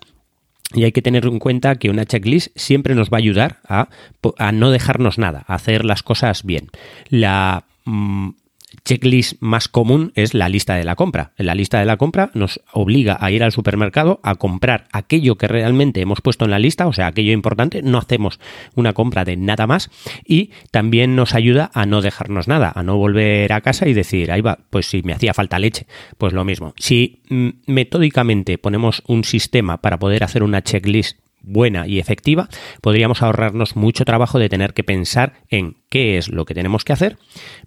y 0.73 0.85
hay 0.85 0.92
que 0.92 1.02
tener 1.02 1.26
en 1.26 1.38
cuenta 1.38 1.76
que 1.76 1.90
una 1.90 2.06
checklist 2.06 2.49
siempre 2.56 2.94
nos 2.94 3.11
va 3.11 3.18
a 3.18 3.18
ayudar 3.18 3.59
a, 3.68 3.88
a, 4.38 4.52
no 4.52 4.71
dejarnos 4.71 5.18
nada, 5.18 5.44
a 5.47 5.54
hacer 5.54 5.85
las 5.85 6.02
cosas 6.02 6.44
bien. 6.44 6.71
La 7.09 7.64
mm, 7.85 8.30
checklist 8.84 9.40
más 9.40 9.68
común 9.68 10.12
es 10.14 10.34
la 10.34 10.48
lista 10.48 10.74
de 10.74 10.84
la 10.84 10.94
compra. 10.94 11.32
La 11.36 11.54
lista 11.54 11.78
de 11.78 11.86
la 11.86 11.96
compra 11.96 12.30
nos 12.34 12.60
obliga 12.72 13.16
a 13.20 13.30
ir 13.30 13.42
al 13.42 13.52
supermercado 13.52 14.20
a 14.22 14.34
comprar 14.34 14.86
aquello 14.92 15.36
que 15.36 15.48
realmente 15.48 16.00
hemos 16.00 16.20
puesto 16.20 16.44
en 16.44 16.50
la 16.50 16.58
lista, 16.58 16.86
o 16.86 16.92
sea, 16.92 17.06
aquello 17.06 17.32
importante, 17.32 17.82
no 17.82 17.98
hacemos 17.98 18.40
una 18.74 18.92
compra 18.92 19.24
de 19.24 19.36
nada 19.36 19.66
más 19.66 19.90
y 20.26 20.50
también 20.70 21.16
nos 21.16 21.34
ayuda 21.34 21.70
a 21.74 21.86
no 21.86 22.02
dejarnos 22.02 22.46
nada, 22.46 22.72
a 22.74 22.82
no 22.82 22.96
volver 22.96 23.52
a 23.52 23.62
casa 23.62 23.88
y 23.88 23.94
decir, 23.94 24.30
ahí 24.30 24.42
va, 24.42 24.58
pues 24.70 24.86
si 24.86 25.02
me 25.02 25.14
hacía 25.14 25.34
falta 25.34 25.58
leche, 25.58 25.86
pues 26.18 26.32
lo 26.32 26.44
mismo. 26.44 26.74
Si 26.78 27.22
mm, 27.30 27.48
metódicamente 27.66 28.58
ponemos 28.58 29.02
un 29.06 29.24
sistema 29.24 29.78
para 29.78 29.98
poder 29.98 30.24
hacer 30.24 30.42
una 30.42 30.62
checklist 30.62 31.18
buena 31.44 31.86
y 31.86 31.98
efectiva, 31.98 32.48
podríamos 32.80 33.22
ahorrarnos 33.22 33.76
mucho 33.76 34.04
trabajo 34.04 34.38
de 34.38 34.48
tener 34.48 34.74
que 34.74 34.84
pensar 34.84 35.34
en 35.48 35.76
qué 35.94 36.18
es 36.18 36.28
lo 36.28 36.44
que 36.44 36.54
tenemos 36.54 36.82
que 36.82 36.92
hacer, 36.92 37.18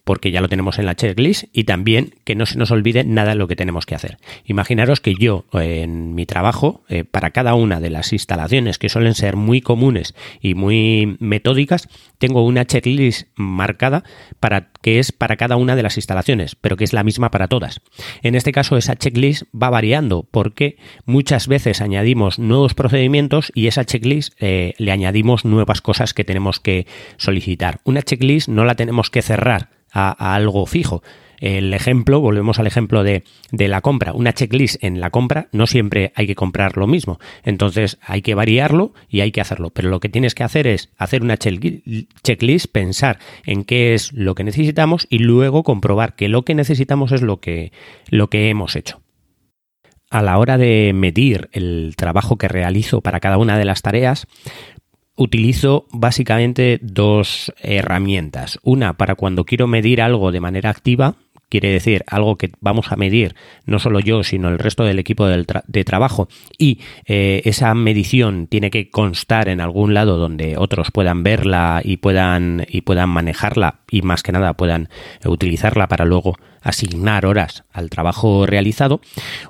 porque 0.04 0.32
ya 0.32 0.42
lo 0.42 0.50
tenemos 0.50 0.80
en 0.80 0.86
la 0.86 0.96
checklist, 0.96 1.46
y 1.54 1.64
también 1.64 2.14
que 2.26 2.36
no 2.36 2.46
se 2.46 2.58
nos 2.58 2.72
olvide 2.72 3.06
nada 3.06 3.30
de 3.30 3.36
lo 3.38 3.48
que 3.48 3.56
tenemos 3.56 3.86
que 3.86 3.96
hacer. 3.96 4.18
Imaginaros 4.44 5.00
que 5.00 5.16
yo 5.16 5.46
en 5.54 6.14
mi 6.14 6.26
trabajo, 6.26 6.84
eh, 6.90 7.06
para 7.06 7.30
cada 7.30 7.56
una 7.56 7.80
de 7.80 7.90
las 7.90 8.12
instalaciones 8.12 8.80
que 8.80 8.90
suelen 8.90 9.16
ser 9.16 9.38
muy 9.38 9.62
comunes 9.62 10.14
y 10.42 10.56
muy 10.56 11.16
metódicas, 11.22 11.88
tengo 12.18 12.44
una 12.46 12.66
checklist 12.66 13.30
marcada 13.38 14.04
para 14.42 14.72
que 14.82 15.00
es 15.00 15.14
para 15.14 15.38
cada 15.38 15.56
una 15.56 15.78
de 15.78 15.84
las 15.84 15.96
instalaciones, 15.96 16.56
pero 16.56 16.76
que 16.76 16.84
es 16.84 16.92
la 16.92 17.06
misma 17.06 17.32
para 17.32 17.48
todas. 17.48 17.80
En 18.24 18.36
este 18.36 18.52
caso, 18.52 18.76
esa 18.76 18.98
checklist 18.98 19.44
va 19.56 19.70
variando 19.70 20.28
porque 20.30 20.76
muchas 21.06 21.48
veces 21.48 21.80
añadimos 21.80 22.40
nuevos 22.40 22.74
procedimientos 22.74 23.54
y 23.56 23.68
esa 23.68 23.86
checklist 23.86 24.34
eh, 24.42 24.74
le 24.80 24.92
añadimos 24.92 25.46
nuevas 25.46 25.80
cosas 25.82 26.14
que 26.14 26.26
tenemos 26.26 26.60
que 26.60 26.88
solicitar. 27.16 27.80
Una 27.86 28.02
checklist 28.02 28.17
no 28.48 28.66
la 28.66 28.76
tenemos 28.76 29.10
que 29.10 29.22
cerrar 29.22 29.70
a, 29.92 30.36
algo 30.36 30.66
fijo. 30.66 31.04
El 31.40 31.72
ejemplo, 31.74 32.20
volvemos 32.20 32.58
al 32.58 32.66
ejemplo 32.66 33.04
de, 33.04 33.24
de, 33.52 33.68
la 33.68 33.82
compra. 33.82 34.14
Una 34.14 34.34
checklist 34.34 34.84
en 34.84 35.00
la 35.00 35.12
compra 35.12 35.50
no 35.52 35.68
siempre 35.68 36.12
hay 36.16 36.26
que 36.26 36.34
comprar 36.34 36.78
lo 36.78 36.88
mismo. 36.88 37.20
Entonces 37.44 38.00
hay 38.02 38.24
que 38.24 38.34
variarlo 38.34 38.94
y 39.08 39.22
hay 39.22 39.32
que 39.32 39.42
hacerlo. 39.42 39.70
Pero 39.70 39.90
lo 39.90 40.00
que 40.00 40.10
tienes 40.10 40.34
que 40.34 40.44
hacer 40.44 40.66
es 40.66 40.90
hacer 40.98 41.22
una 41.22 41.38
checklist, 41.38 42.72
pensar 42.72 43.20
en 43.46 43.66
qué 43.66 43.94
es 43.94 44.14
lo 44.14 44.34
que 44.34 44.44
necesitamos 44.44 45.06
y 45.12 45.20
luego 45.20 45.64
comprobar 45.64 46.16
que 46.16 46.28
lo 46.28 46.44
que 46.44 46.56
necesitamos 46.56 47.12
es 47.12 47.22
lo 47.22 47.40
que, 47.40 47.72
lo 48.10 48.32
que 48.32 48.50
hemos 48.50 48.76
hecho 48.76 49.02
a 50.10 50.22
la 50.22 50.38
hora 50.38 50.58
de 50.58 50.94
medir 50.94 51.50
el 51.52 51.96
trabajo 51.98 52.38
que 52.38 52.48
realizo 52.48 53.02
para 53.02 53.20
cada 53.20 53.38
una 53.38 53.58
de 53.58 53.66
las 53.66 53.82
tareas, 53.82 54.28
utilizo 55.18 55.88
básicamente 55.92 56.80
dos 56.82 57.52
herramientas. 57.62 58.60
Una 58.64 58.94
para 58.94 59.16
cuando 59.16 59.44
quiero 59.44 59.68
medir 59.68 60.02
algo 60.02 60.32
de 60.32 60.40
manera 60.40 60.70
activa, 60.70 61.16
quiere 61.50 61.72
decir 61.72 62.04
algo 62.08 62.38
que 62.38 62.52
vamos 62.60 62.92
a 62.92 62.96
medir 62.96 63.36
no 63.66 63.80
solo 63.80 64.00
yo, 64.00 64.24
sino 64.24 64.50
el 64.50 64.60
resto 64.60 64.84
del 64.84 65.00
equipo 65.00 65.28
de 65.28 65.84
trabajo 65.84 66.28
y 66.58 66.80
eh, 67.06 67.42
esa 67.46 67.74
medición 67.74 68.48
tiene 68.48 68.70
que 68.70 68.90
constar 68.90 69.50
en 69.50 69.62
algún 69.62 69.94
lado 69.94 70.18
donde 70.18 70.58
otros 70.58 70.92
puedan 70.92 71.24
verla 71.24 71.82
y 71.84 71.98
puedan, 71.98 72.66
y 72.70 72.82
puedan 72.82 73.10
manejarla 73.10 73.82
y 73.90 74.02
más 74.02 74.24
que 74.24 74.32
nada 74.32 74.54
puedan 74.54 74.90
utilizarla 75.26 75.88
para 75.88 76.06
luego 76.06 76.38
asignar 76.62 77.26
horas 77.26 77.64
al 77.72 77.90
trabajo 77.90 78.46
realizado, 78.46 79.00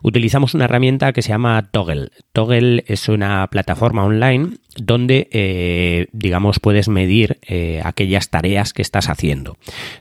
utilizamos 0.03 0.53
una 0.53 0.65
herramienta 0.65 1.13
que 1.13 1.21
se 1.21 1.29
llama 1.29 1.69
Toggle. 1.71 2.09
Toggle 2.31 2.83
es 2.87 3.09
una 3.09 3.47
plataforma 3.47 4.05
online 4.05 4.57
donde, 4.75 5.27
eh, 5.31 6.07
digamos, 6.11 6.59
puedes 6.59 6.87
medir 6.87 7.39
eh, 7.47 7.81
aquellas 7.83 8.29
tareas 8.29 8.73
que 8.73 8.83
estás 8.83 9.09
haciendo. 9.09 9.57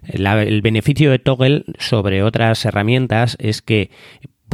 el 0.06 0.60
beneficio 0.62 1.10
de 1.10 1.18
Toggle 1.18 1.64
sobre 1.78 2.22
otras 2.22 2.64
herramientas 2.64 3.36
es 3.40 3.62
que 3.62 3.90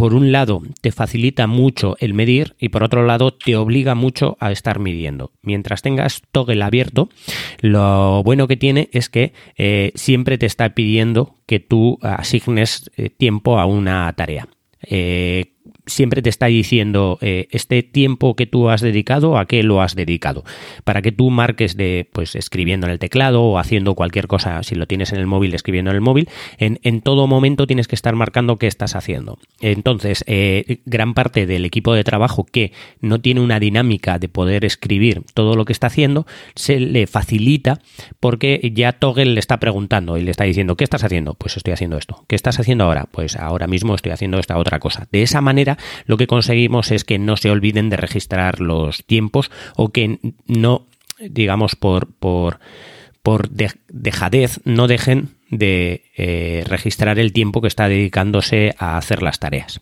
por 0.03 0.15
un 0.15 0.33
lado 0.33 0.63
te 0.81 0.91
facilita 0.91 1.47
mucho 1.47 1.97
el 2.01 2.13
medir 2.13 2.57
y 2.59 2.71
por 2.71 2.83
otro 2.83 3.07
lado 3.07 3.33
te 3.33 3.55
obliga 3.55 3.95
mucho 3.95 4.37
a 4.41 4.51
estar 4.51 4.81
midiendo. 4.81 5.31
Mientras 5.43 5.81
tengas 5.81 6.23
toggle 6.33 6.61
abierto, 6.65 7.09
lo 7.61 8.21
bueno 8.25 8.49
que 8.49 8.57
tiene 8.57 8.89
es 8.91 9.09
que 9.09 9.33
eh, 9.57 9.93
siempre 9.95 10.39
te 10.39 10.47
está 10.47 10.75
pidiendo 10.75 11.37
que 11.47 11.61
tú 11.61 12.01
asignes 12.03 12.91
tiempo 13.17 13.61
a 13.61 13.67
una 13.67 14.13
tarea 14.15 14.49
siempre 15.87 16.23
te 16.23 16.29
está 16.29 16.47
diciendo 16.47 17.19
eh, 17.21 17.49
este 17.51 17.83
tiempo 17.83 18.37
que 18.37 18.47
tú 18.47 18.69
has 18.69 18.81
dedicado, 18.81 19.39
a 19.39 19.47
qué 19.47 19.62
lo 19.62 19.83
has 19.83 19.95
dedicado. 19.95 20.45
Para 20.85 21.03
que 21.03 21.12
tú 21.12 21.31
marques 21.31 21.77
de, 21.77 22.09
pues, 22.12 22.37
escribiendo 22.37 22.87
en 22.87 22.93
el 22.93 22.99
teclado 22.99 23.43
o 23.43 23.59
haciendo 23.59 23.95
cualquier 23.95 24.27
cosa, 24.27 24.62
si 24.62 24.75
lo 24.75 24.87
tienes 24.87 25.12
en 25.12 25.19
el 25.19 25.27
móvil, 25.27 25.55
escribiendo 25.55 25.91
en 25.91 25.97
el 25.97 26.01
móvil, 26.01 26.29
en, 26.59 26.79
en 26.83 27.01
todo 27.01 27.27
momento 27.27 27.67
tienes 27.67 27.89
que 27.89 27.95
estar 27.95 28.15
marcando 28.15 28.57
qué 28.59 28.67
estás 28.67 28.95
haciendo. 28.95 29.39
Entonces, 29.61 30.25
eh, 30.27 30.81
gran 30.85 31.15
parte 31.15 31.47
del 31.47 31.65
equipo 31.65 31.95
de 31.95 32.05
trabajo 32.05 32.45
que 32.45 32.73
no 33.01 33.21
tiene 33.21 33.41
una 33.41 33.61
dinámica 33.61 34.19
de 34.19 34.29
poder 34.29 34.65
escribir 34.65 35.23
todo 35.35 35.57
lo 35.57 35.65
que 35.65 35.73
está 35.73 35.89
haciendo, 35.89 36.27
se 36.55 36.79
le 36.81 37.07
facilita 37.07 37.81
porque 38.21 38.73
ya 38.75 38.93
Toggle 38.93 39.27
le 39.27 39.41
está 39.41 39.59
preguntando 39.59 40.17
y 40.17 40.23
le 40.23 40.31
está 40.31 40.45
diciendo, 40.45 40.77
¿qué 40.77 40.85
estás 40.85 41.05
haciendo? 41.05 41.35
Pues 41.35 41.57
estoy 41.57 41.73
haciendo 41.73 41.97
esto. 41.97 42.25
¿Qué 42.29 42.37
estás 42.37 42.59
haciendo 42.61 42.85
ahora? 42.85 43.07
Pues 43.11 43.37
ahora 43.37 43.67
mismo 43.67 43.95
estoy 43.95 44.12
haciendo 44.12 44.39
esta 44.39 44.59
otra 44.59 44.79
cosa. 44.79 45.09
De 45.11 45.23
esa 45.23 45.41
manera, 45.41 45.72
lo 46.07 46.17
que 46.17 46.26
conseguimos 46.26 46.91
es 46.91 47.05
que 47.05 47.19
no 47.19 47.37
se 47.37 47.50
olviden 47.50 47.91
de 47.91 47.97
registrar 47.97 48.61
los 48.61 49.05
tiempos 49.05 49.50
o 49.76 49.91
que 49.91 50.19
no, 50.47 50.87
digamos, 51.19 51.76
por, 51.76 52.12
por, 52.14 52.61
por 53.23 53.50
dejadez, 53.50 54.61
no 54.64 54.87
dejen 54.88 55.31
de 55.52 56.11
eh, 56.17 56.64
registrar 56.67 57.19
el 57.19 57.33
tiempo 57.35 57.61
que 57.61 57.69
está 57.69 57.87
dedicándose 57.87 58.75
a 58.79 58.97
hacer 58.97 59.23
las 59.23 59.38
tareas. 59.38 59.81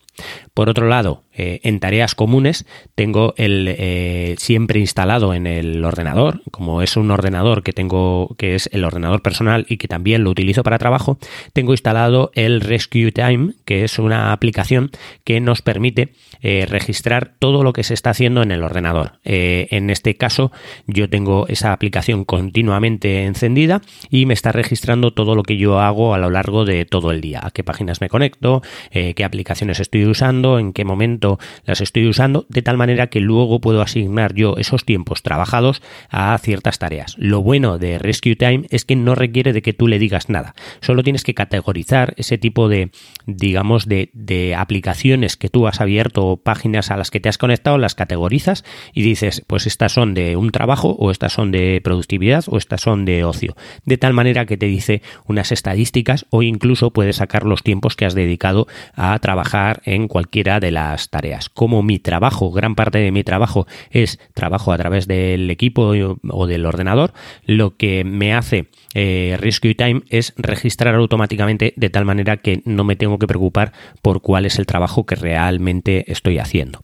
Por 0.52 0.68
otro 0.68 0.88
lado, 0.88 1.22
eh, 1.40 1.60
en 1.62 1.80
tareas 1.80 2.14
comunes 2.14 2.66
tengo 2.94 3.32
el 3.38 3.66
eh, 3.68 4.34
siempre 4.38 4.78
instalado 4.78 5.32
en 5.32 5.46
el 5.46 5.82
ordenador, 5.84 6.42
como 6.50 6.82
es 6.82 6.96
un 6.98 7.10
ordenador 7.10 7.62
que 7.62 7.72
tengo, 7.72 8.34
que 8.36 8.54
es 8.54 8.68
el 8.72 8.84
ordenador 8.84 9.22
personal 9.22 9.64
y 9.68 9.78
que 9.78 9.88
también 9.88 10.22
lo 10.24 10.30
utilizo 10.30 10.62
para 10.62 10.78
trabajo, 10.78 11.18
tengo 11.52 11.72
instalado 11.72 12.30
el 12.34 12.60
Rescue 12.60 13.12
Time, 13.12 13.54
que 13.64 13.84
es 13.84 13.98
una 13.98 14.32
aplicación 14.32 14.90
que 15.24 15.40
nos 15.40 15.62
permite 15.62 16.12
registrar 16.42 17.34
todo 17.38 17.62
lo 17.62 17.74
que 17.74 17.84
se 17.84 17.92
está 17.92 18.10
haciendo 18.10 18.42
en 18.42 18.50
el 18.50 18.62
ordenador. 18.62 19.18
en 19.24 19.90
este 19.90 20.16
caso, 20.16 20.52
yo 20.86 21.10
tengo 21.10 21.46
esa 21.48 21.72
aplicación 21.72 22.24
continuamente 22.24 23.24
encendida 23.24 23.82
y 24.10 24.26
me 24.26 24.34
está 24.34 24.52
registrando 24.52 25.12
todo 25.12 25.34
lo 25.34 25.42
que 25.42 25.56
yo 25.56 25.80
hago 25.80 26.14
a 26.14 26.18
lo 26.18 26.30
largo 26.30 26.64
de 26.64 26.84
todo 26.84 27.10
el 27.10 27.20
día, 27.20 27.40
a 27.42 27.50
qué 27.50 27.62
páginas 27.64 28.00
me 28.00 28.08
conecto, 28.08 28.62
eh, 28.90 29.14
qué 29.14 29.24
aplicaciones 29.24 29.80
estoy 29.80 30.04
usando, 30.06 30.58
en 30.58 30.72
qué 30.72 30.84
momento 30.84 31.29
las 31.64 31.80
estoy 31.80 32.08
usando, 32.08 32.46
de 32.48 32.62
tal 32.62 32.76
manera 32.76 33.08
que 33.08 33.20
luego 33.20 33.60
puedo 33.60 33.82
asignar 33.82 34.34
yo 34.34 34.56
esos 34.56 34.84
tiempos 34.84 35.22
trabajados 35.22 35.82
a 36.08 36.36
ciertas 36.38 36.78
tareas. 36.78 37.16
Lo 37.18 37.42
bueno 37.42 37.78
de 37.78 37.98
Rescue 37.98 38.36
Time 38.36 38.66
es 38.70 38.84
que 38.84 38.96
no 38.96 39.14
requiere 39.14 39.52
de 39.52 39.62
que 39.62 39.72
tú 39.72 39.86
le 39.86 39.98
digas 39.98 40.28
nada, 40.28 40.54
solo 40.80 41.02
tienes 41.02 41.24
que 41.24 41.34
categorizar 41.34 42.14
ese 42.16 42.38
tipo 42.38 42.68
de, 42.68 42.90
digamos, 43.26 43.86
de, 43.86 44.10
de 44.12 44.54
aplicaciones 44.54 45.36
que 45.36 45.48
tú 45.48 45.66
has 45.66 45.80
abierto 45.80 46.26
o 46.26 46.36
páginas 46.36 46.90
a 46.90 46.96
las 46.96 47.10
que 47.10 47.20
te 47.20 47.28
has 47.28 47.38
conectado, 47.38 47.78
las 47.78 47.94
categorizas 47.94 48.64
y 48.92 49.02
dices, 49.02 49.42
pues 49.46 49.66
estas 49.66 49.92
son 49.92 50.14
de 50.14 50.36
un 50.36 50.50
trabajo 50.50 50.96
o 50.98 51.10
estas 51.10 51.32
son 51.32 51.50
de 51.50 51.80
productividad 51.82 52.44
o 52.48 52.56
estas 52.56 52.80
son 52.80 53.04
de 53.04 53.24
ocio, 53.24 53.56
de 53.84 53.98
tal 53.98 54.12
manera 54.12 54.46
que 54.46 54.56
te 54.56 54.66
dice 54.66 55.02
unas 55.26 55.52
estadísticas 55.52 56.26
o 56.30 56.42
incluso 56.42 56.92
puedes 56.92 57.16
sacar 57.16 57.44
los 57.44 57.62
tiempos 57.62 57.96
que 57.96 58.06
has 58.06 58.14
dedicado 58.14 58.66
a 58.94 59.18
trabajar 59.18 59.82
en 59.84 60.08
cualquiera 60.08 60.60
de 60.60 60.70
las 60.70 61.09
tareas. 61.10 61.48
Como 61.48 61.82
mi 61.82 61.98
trabajo, 61.98 62.50
gran 62.50 62.74
parte 62.74 62.98
de 62.98 63.12
mi 63.12 63.24
trabajo 63.24 63.66
es 63.90 64.18
trabajo 64.34 64.72
a 64.72 64.78
través 64.78 65.06
del 65.06 65.50
equipo 65.50 65.92
o 66.30 66.46
del 66.46 66.66
ordenador, 66.66 67.12
lo 67.44 67.76
que 67.76 68.04
me 68.04 68.32
hace 68.32 68.68
eh, 68.94 69.36
Rescue 69.38 69.74
Time 69.74 70.02
es 70.08 70.32
registrar 70.36 70.94
automáticamente 70.94 71.74
de 71.76 71.90
tal 71.90 72.04
manera 72.04 72.38
que 72.38 72.62
no 72.64 72.84
me 72.84 72.96
tengo 72.96 73.18
que 73.18 73.26
preocupar 73.26 73.72
por 74.02 74.22
cuál 74.22 74.46
es 74.46 74.58
el 74.58 74.66
trabajo 74.66 75.04
que 75.04 75.16
realmente 75.16 76.10
estoy 76.10 76.38
haciendo. 76.38 76.80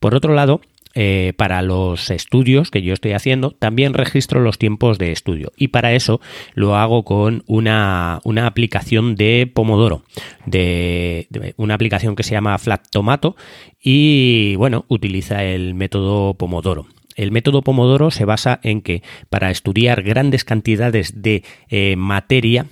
Por 0.00 0.14
otro 0.14 0.34
lado, 0.34 0.60
eh, 0.94 1.32
para 1.36 1.62
los 1.62 2.10
estudios 2.10 2.70
que 2.70 2.82
yo 2.82 2.94
estoy 2.94 3.12
haciendo, 3.12 3.50
también 3.52 3.94
registro 3.94 4.40
los 4.40 4.58
tiempos 4.58 4.98
de 4.98 5.12
estudio. 5.12 5.52
Y 5.56 5.68
para 5.68 5.92
eso 5.92 6.20
lo 6.54 6.76
hago 6.76 7.04
con 7.04 7.44
una, 7.46 8.20
aplicación 8.44 9.14
de 9.14 9.50
Pomodoro, 9.52 10.02
de, 10.46 11.28
una 11.56 11.74
aplicación 11.74 12.16
que 12.16 12.22
se 12.22 12.32
llama 12.32 12.58
Flat 12.58 12.88
Tomato 12.90 13.36
y 13.82 14.56
bueno, 14.56 14.84
utiliza 14.88 15.44
el 15.44 15.74
método 15.74 16.34
Pomodoro. 16.34 16.86
El 17.16 17.32
método 17.32 17.62
Pomodoro 17.62 18.12
se 18.12 18.24
basa 18.24 18.60
en 18.62 18.80
que 18.80 19.02
para 19.28 19.50
estudiar 19.50 20.02
grandes 20.02 20.44
cantidades 20.44 21.20
de 21.20 21.42
eh, 21.68 21.96
materia, 21.96 22.66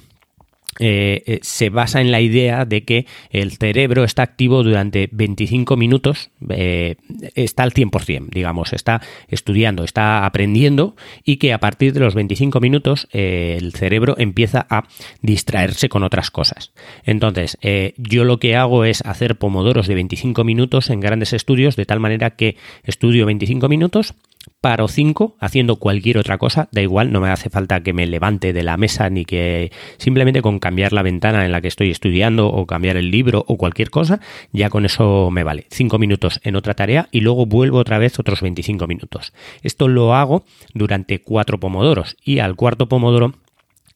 eh, 0.79 1.23
eh, 1.27 1.39
se 1.43 1.71
basa 1.71 2.01
en 2.01 2.11
la 2.11 2.21
idea 2.21 2.65
de 2.65 2.85
que 2.85 3.07
el 3.31 3.53
cerebro 3.53 4.05
está 4.05 4.23
activo 4.23 4.63
durante 4.63 5.09
25 5.13 5.77
minutos, 5.77 6.31
eh, 6.51 6.97
está 7.35 7.63
al 7.63 7.73
100%, 7.73 8.29
digamos, 8.31 8.73
está 8.73 9.01
estudiando, 9.29 9.85
está 9.85 10.27
aprendiendo 10.27 10.97
y 11.25 11.37
que 11.37 11.53
a 11.53 11.59
partir 11.59 11.93
de 11.93 12.01
los 12.01 12.15
25 12.15 12.61
minutos 12.61 13.09
el 13.13 13.73
cerebro 13.73 14.17
empieza 14.19 14.67
a 14.69 14.85
distraerse 15.23 15.89
con 15.89 16.03
otras 16.03 16.31
cosas. 16.31 16.73
Entonces, 17.05 17.59
yo 17.97 18.25
lo 18.25 18.39
que 18.39 18.57
hago 18.57 18.85
es 18.85 19.03
hacer 19.03 19.37
pomodoros 19.37 19.87
de 19.87 19.95
25 19.95 20.45
minutos 20.45 20.91
en 20.91 21.01
grandes 21.01 21.33
estudios, 21.33 21.77
de 21.77 21.87
tal 21.87 22.01
manera 22.01 22.31
que 22.31 22.57
estudio 22.85 23.27
25 23.27 23.69
minutos, 23.69 24.15
paro 24.61 24.89
5 24.89 25.37
haciendo 25.41 25.77
cualquier 25.77 26.19
otra 26.19 26.39
cosa, 26.39 26.69
da 26.73 26.83
igual, 26.83 27.13
no 27.13 27.21
me 27.21 27.31
hace 27.31 27.51
falta 27.51 27.83
que 27.83 27.93
me 27.93 28.07
levante 28.07 28.53
de 28.53 28.63
la 28.63 28.77
mesa 28.77 29.09
ni 29.11 29.25
que 29.25 29.71
simplemente 29.99 30.43
con 30.43 30.59
cambiar 30.59 30.93
la 30.93 31.03
ventana 31.03 31.45
en 31.45 31.53
la 31.53 31.61
que 31.61 31.69
estoy 31.69 31.91
estudiando 31.91 32.49
o 32.49 32.67
cambiar 32.67 32.97
el 32.97 33.11
libro 33.11 33.45
o 33.47 33.57
cualquier 33.57 33.91
cosa, 33.91 34.21
ya 34.53 34.71
con 34.71 34.85
eso 34.85 35.31
me 35.31 35.45
vale. 35.45 35.67
5 35.71 35.99
minutos 35.99 36.41
en 36.43 36.57
otra 36.57 36.75
tarea 36.75 37.09
y 37.13 37.21
luego 37.21 37.47
vuelvo 37.47 37.79
otra 37.79 37.99
vez 37.99 38.19
otros 38.19 38.41
25 38.41 38.87
minutos. 38.87 39.33
Esto 39.63 39.89
lo 39.89 40.15
hago 40.15 40.45
durante 40.75 41.21
4 41.21 41.61
pomodoros 41.61 42.17
y 42.25 42.39
al 42.39 42.57
cuarto 42.57 42.89
pomodoro 42.89 43.35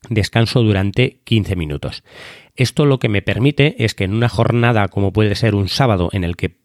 descanso 0.09 0.63
durante 0.63 1.21
15 1.25 1.57
minutos. 1.57 2.03
Esto 2.57 2.87
lo 2.87 2.99
que 2.99 3.09
me 3.09 3.23
permite 3.23 3.85
es 3.85 3.95
que 3.95 4.05
en 4.05 4.15
una 4.15 4.29
jornada 4.29 4.89
como 4.89 5.13
puede 5.13 5.35
ser 5.35 5.55
un 5.55 5.69
sábado 5.69 6.11
en 6.13 6.25
el 6.25 6.37
que 6.37 6.59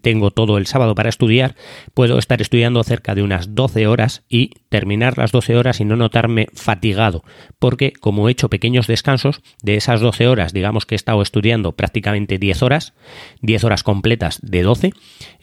tengo 0.00 0.30
todo 0.30 0.58
el 0.58 0.66
sábado 0.66 0.94
para 0.94 1.08
estudiar, 1.08 1.54
puedo 1.94 2.18
estar 2.18 2.40
estudiando 2.40 2.82
cerca 2.84 3.14
de 3.14 3.22
unas 3.22 3.54
12 3.54 3.86
horas 3.86 4.24
y 4.28 4.50
terminar 4.72 5.18
las 5.18 5.32
12 5.32 5.54
horas 5.54 5.80
y 5.80 5.84
no 5.84 5.96
notarme 5.96 6.48
fatigado, 6.54 7.22
porque 7.58 7.92
como 7.92 8.26
he 8.26 8.32
hecho 8.32 8.48
pequeños 8.48 8.86
descansos, 8.86 9.42
de 9.62 9.76
esas 9.76 10.00
12 10.00 10.26
horas, 10.26 10.54
digamos 10.54 10.86
que 10.86 10.94
he 10.94 10.96
estado 10.96 11.20
estudiando 11.20 11.72
prácticamente 11.72 12.38
10 12.38 12.62
horas, 12.62 12.94
10 13.42 13.64
horas 13.64 13.82
completas 13.82 14.40
de 14.42 14.62
12, 14.62 14.92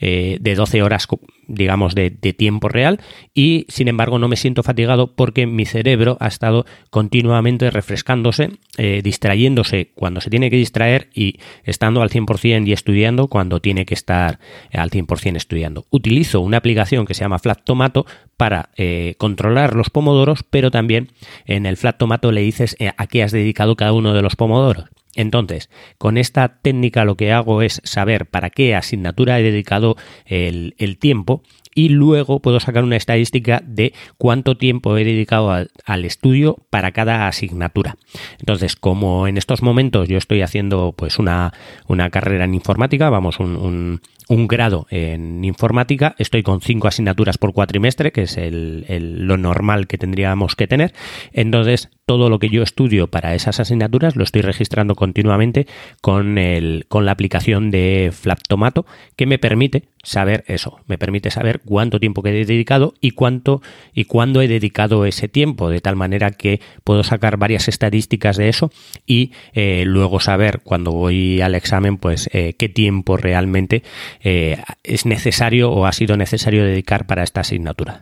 eh, 0.00 0.38
de 0.40 0.54
12 0.56 0.82
horas 0.82 1.06
digamos, 1.46 1.94
de, 1.94 2.10
tiempo 2.10 2.68
real 2.68 3.00
y 3.34 3.66
sin 3.68 3.88
embargo 3.88 4.18
no 4.18 4.28
me 4.28 4.36
siento 4.36 4.62
fatigado 4.62 5.14
porque 5.14 5.46
mi 5.46 5.66
cerebro 5.66 6.16
ha 6.20 6.28
estado 6.28 6.64
continuamente 6.90 7.70
refrescándose, 7.70 8.50
eh, 8.78 9.00
distrayéndose 9.02 9.90
cuando 9.94 10.20
se 10.20 10.30
tiene 10.30 10.48
que 10.48 10.56
distraer 10.56 11.10
y 11.12 11.40
estando 11.64 12.02
al 12.02 12.10
100% 12.10 12.66
y 12.68 12.72
estudiando 12.72 13.26
cuando 13.26 13.60
tiene 13.60 13.84
que 13.84 13.94
estar 13.94 14.38
al 14.72 14.90
100% 14.90 15.36
estudiando. 15.36 15.86
Utilizo 15.90 16.40
una 16.40 16.58
aplicación 16.58 17.04
que 17.04 17.14
se 17.14 17.22
llama 17.22 17.40
Flat 17.40 17.64
Tomato 17.64 18.06
para 18.36 18.70
eh, 18.76 19.16
controlar 19.20 19.76
los 19.76 19.90
pomodoros, 19.90 20.42
pero 20.48 20.70
también 20.70 21.08
en 21.44 21.66
el 21.66 21.76
Flat 21.76 21.98
Tomato 21.98 22.32
le 22.32 22.40
dices 22.40 22.74
eh, 22.78 22.90
a 22.96 23.06
qué 23.06 23.22
has 23.22 23.32
dedicado 23.32 23.76
cada 23.76 23.92
uno 23.92 24.14
de 24.14 24.22
los 24.22 24.34
pomodoros. 24.34 24.86
Entonces, 25.14 25.68
con 25.98 26.16
esta 26.16 26.60
técnica 26.62 27.04
lo 27.04 27.16
que 27.16 27.30
hago 27.30 27.60
es 27.60 27.82
saber 27.84 28.24
para 28.24 28.48
qué 28.48 28.74
asignatura 28.74 29.38
he 29.38 29.42
dedicado 29.42 29.96
el, 30.24 30.74
tiempo 30.98 31.42
y 31.80 31.88
luego 31.88 32.40
puedo 32.40 32.60
sacar 32.60 32.84
una 32.84 32.96
estadística 32.96 33.62
de 33.64 33.94
cuánto 34.18 34.58
tiempo 34.58 34.98
he 34.98 35.04
dedicado 35.04 35.50
al, 35.50 36.04
estudio 36.04 36.58
para 36.68 36.92
cada 36.92 37.26
asignatura. 37.26 37.96
Entonces, 38.38 38.76
como 38.76 39.26
en 39.26 39.38
estos 39.38 39.62
momentos 39.62 40.06
yo 40.06 40.18
estoy 40.18 40.42
haciendo 40.42 40.92
pues 40.94 41.18
una, 41.18 41.54
una 41.88 42.10
carrera 42.10 42.44
en 42.44 42.54
informática, 42.54 43.08
vamos, 43.08 43.40
un, 43.40 43.98
un 44.30 44.46
grado 44.46 44.86
en 44.90 45.44
informática, 45.44 46.14
estoy 46.16 46.44
con 46.44 46.60
cinco 46.60 46.86
asignaturas 46.86 47.36
por 47.36 47.52
cuatrimestre, 47.52 48.12
que 48.12 48.22
es 48.22 48.36
el, 48.36 49.26
lo 49.26 49.36
normal 49.36 49.88
que 49.88 49.98
tendríamos 49.98 50.54
que 50.54 50.68
tener. 50.68 50.94
Entonces, 51.32 51.90
todo 52.06 52.30
lo 52.30 52.38
que 52.38 52.48
yo 52.48 52.62
estudio 52.62 53.08
para 53.08 53.34
esas 53.34 53.58
asignaturas 53.58 54.14
lo 54.14 54.22
estoy 54.22 54.42
registrando 54.42 54.94
continuamente 54.94 55.66
con, 56.00 56.38
el, 56.38 56.86
con 56.88 57.06
la 57.06 57.12
aplicación 57.12 57.72
de 57.72 58.12
Flaptomato, 58.12 58.86
que 59.16 59.26
me 59.26 59.40
permite 59.40 59.88
saber 60.04 60.44
eso, 60.46 60.78
me 60.86 60.96
permite 60.96 61.32
saber 61.32 61.60
cuánto 61.70 62.00
tiempo 62.00 62.24
que 62.24 62.30
he 62.30 62.44
dedicado 62.44 62.94
y 63.00 63.12
cuánto 63.12 63.62
y 63.94 64.06
cuándo 64.06 64.42
he 64.42 64.48
dedicado 64.48 65.06
ese 65.06 65.28
tiempo, 65.28 65.70
de 65.70 65.80
tal 65.80 65.94
manera 65.94 66.32
que 66.32 66.60
puedo 66.82 67.04
sacar 67.04 67.36
varias 67.36 67.68
estadísticas 67.68 68.36
de 68.36 68.48
eso 68.48 68.72
y 69.06 69.30
eh, 69.52 69.84
luego 69.86 70.18
saber 70.18 70.62
cuando 70.64 70.90
voy 70.90 71.40
al 71.40 71.54
examen, 71.54 71.96
pues 71.96 72.28
eh, 72.32 72.54
qué 72.58 72.68
tiempo 72.68 73.16
realmente 73.16 73.84
eh, 74.20 74.60
es 74.82 75.06
necesario 75.06 75.70
o 75.70 75.86
ha 75.86 75.92
sido 75.92 76.16
necesario 76.16 76.64
dedicar 76.64 77.06
para 77.06 77.22
esta 77.22 77.42
asignatura. 77.42 78.00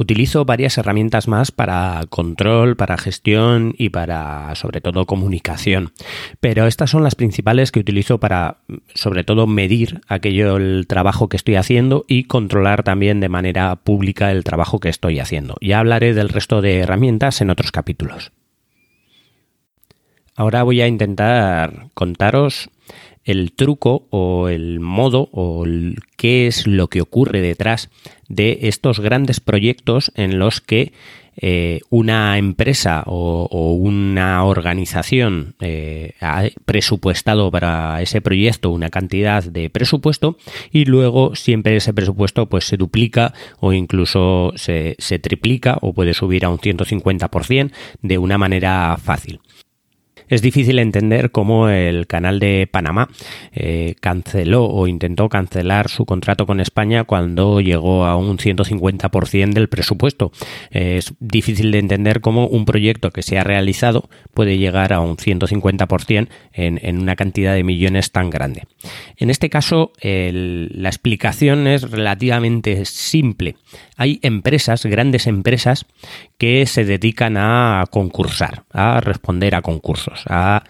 Utilizo 0.00 0.46
varias 0.46 0.78
herramientas 0.78 1.28
más 1.28 1.52
para 1.52 2.06
control, 2.08 2.74
para 2.74 2.96
gestión 2.96 3.74
y 3.76 3.90
para 3.90 4.54
sobre 4.54 4.80
todo 4.80 5.04
comunicación. 5.04 5.92
Pero 6.40 6.66
estas 6.66 6.88
son 6.88 7.04
las 7.04 7.14
principales 7.14 7.70
que 7.70 7.80
utilizo 7.80 8.18
para 8.18 8.62
sobre 8.94 9.24
todo 9.24 9.46
medir 9.46 10.00
aquello 10.08 10.56
el 10.56 10.86
trabajo 10.86 11.28
que 11.28 11.36
estoy 11.36 11.56
haciendo 11.56 12.06
y 12.08 12.24
controlar 12.24 12.82
también 12.82 13.20
de 13.20 13.28
manera 13.28 13.76
pública 13.76 14.32
el 14.32 14.42
trabajo 14.42 14.80
que 14.80 14.88
estoy 14.88 15.18
haciendo. 15.18 15.56
Ya 15.60 15.80
hablaré 15.80 16.14
del 16.14 16.30
resto 16.30 16.62
de 16.62 16.78
herramientas 16.78 17.42
en 17.42 17.50
otros 17.50 17.70
capítulos. 17.70 18.32
Ahora 20.34 20.62
voy 20.62 20.80
a 20.80 20.86
intentar 20.86 21.88
contaros 21.92 22.70
el 23.24 23.52
truco 23.52 24.06
o 24.10 24.48
el 24.48 24.80
modo 24.80 25.28
o 25.32 25.64
qué 26.16 26.46
es 26.46 26.66
lo 26.66 26.88
que 26.88 27.00
ocurre 27.00 27.40
detrás 27.40 27.90
de 28.28 28.60
estos 28.62 29.00
grandes 29.00 29.40
proyectos 29.40 30.12
en 30.14 30.38
los 30.38 30.60
que 30.60 30.92
eh, 31.42 31.80
una 31.88 32.36
empresa 32.36 33.02
o, 33.06 33.74
una 33.74 34.44
organización 34.44 35.54
eh, 35.60 36.12
ha 36.20 36.44
presupuestado 36.64 37.50
para 37.50 38.02
ese 38.02 38.20
proyecto 38.20 38.70
una 38.70 38.90
cantidad 38.90 39.42
de 39.44 39.70
presupuesto 39.70 40.36
y 40.70 40.84
luego 40.84 41.34
siempre 41.36 41.76
ese 41.76 41.94
presupuesto 41.94 42.46
pues 42.46 42.64
se 42.66 42.76
duplica 42.76 43.32
o 43.58 43.72
incluso 43.72 44.52
se, 44.56 44.96
se 44.98 45.18
triplica 45.18 45.78
o 45.80 45.94
puede 45.94 46.14
subir 46.14 46.44
a 46.44 46.50
un 46.50 46.58
150% 46.58 47.72
de 48.02 48.18
una 48.18 48.36
manera 48.36 48.96
fácil 49.02 49.40
es 50.30 50.42
difícil 50.42 50.78
entender 50.78 51.30
cómo 51.30 51.68
el 51.68 52.06
canal 52.06 52.38
de 52.38 52.66
Panamá 52.70 53.08
eh, 53.52 53.96
canceló 54.00 54.64
o 54.64 54.86
intentó 54.86 55.28
cancelar 55.28 55.90
su 55.90 56.06
contrato 56.06 56.46
con 56.46 56.60
España 56.60 57.04
cuando 57.04 57.60
llegó 57.60 58.06
a 58.06 58.16
un 58.16 58.38
150% 58.38 59.52
del 59.52 59.68
presupuesto. 59.68 60.32
es 60.70 61.12
difícil 61.20 61.72
de 61.72 61.78
entender 61.78 62.20
cómo 62.20 62.46
un 62.46 62.64
proyecto 62.64 63.10
que 63.10 63.22
se 63.22 63.38
ha 63.38 63.44
realizado 63.44 64.08
puede 64.32 64.56
llegar 64.56 64.92
a 64.92 65.00
un 65.00 65.16
150% 65.16 66.28
en, 66.52 66.80
en 66.82 66.98
una 66.98 67.16
cantidad 67.16 67.54
de 67.54 67.64
millones 67.64 68.12
tan 68.12 68.30
grande. 68.30 68.66
En 69.16 69.30
este 69.30 69.50
caso, 69.50 69.92
la 70.02 70.88
explicación 70.88 71.66
es 71.66 71.90
relativamente 71.90 72.84
simple. 72.84 73.56
Hay 74.00 74.18
empresas, 74.22 74.86
grandes 74.86 75.26
empresas, 75.26 75.84
que 76.38 76.64
se 76.64 76.86
dedican 76.86 77.36
a 77.36 77.84
concursar, 77.90 78.64
a 78.72 78.98
responder 79.00 79.54
a 79.54 79.60
concursos 79.60 80.24
a, 80.26 80.62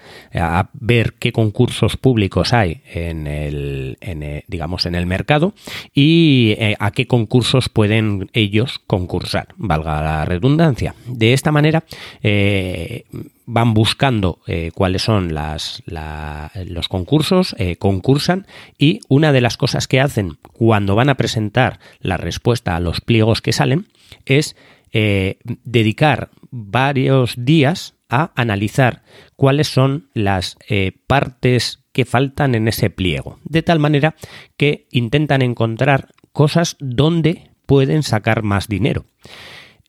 ver 0.72 1.14
qué 1.20 1.30
concursos 1.30 1.96
públicos 1.96 2.52
hay 2.52 2.80
en 2.92 3.28
el, 3.28 3.98
eh, 4.00 4.42
digamos, 4.48 4.84
en 4.86 4.96
el 4.96 5.06
mercado 5.06 5.54
y 5.94 6.56
eh, 6.58 6.74
a 6.80 6.90
qué 6.90 7.06
concursos 7.06 7.68
pueden 7.68 8.30
ellos 8.32 8.80
concursar, 8.86 9.48
valga 9.56 10.02
la 10.02 10.24
redundancia. 10.24 10.96
De 11.06 11.32
esta 11.32 11.52
manera, 11.52 11.84
eh, 12.24 13.04
van 13.52 13.74
buscando 13.74 14.40
cuáles 14.74 15.02
son 15.02 15.34
los 15.34 16.88
concursos, 16.88 17.56
concursan 17.78 18.46
y 18.78 19.00
una 19.08 19.32
de 19.32 19.40
las 19.40 19.56
cosas 19.56 19.88
que 19.88 20.00
hacen 20.00 20.38
cuando 20.52 20.94
van 20.94 21.08
a 21.08 21.16
presentar 21.16 21.80
la 22.00 22.16
respuesta 22.16 22.76
a 22.76 22.80
los 22.80 23.00
pliegos 23.00 23.42
que 23.42 23.52
salen 23.52 23.88
es 24.24 24.56
dedicar 24.92 26.30
varios 26.50 27.34
días 27.36 27.94
a 28.10 28.32
analizar 28.34 29.02
cuáles 29.36 29.68
son 29.68 30.10
las 30.12 30.58
eh, 30.68 30.92
partes 31.06 31.78
que 31.92 32.04
faltan 32.04 32.54
en 32.54 32.68
ese 32.68 32.90
pliego, 32.90 33.38
de 33.44 33.62
tal 33.62 33.78
manera 33.78 34.16
que 34.56 34.86
intentan 34.90 35.42
encontrar 35.42 36.08
cosas 36.32 36.76
donde 36.80 37.50
pueden 37.66 38.02
sacar 38.02 38.42
más 38.42 38.68
dinero. 38.68 39.06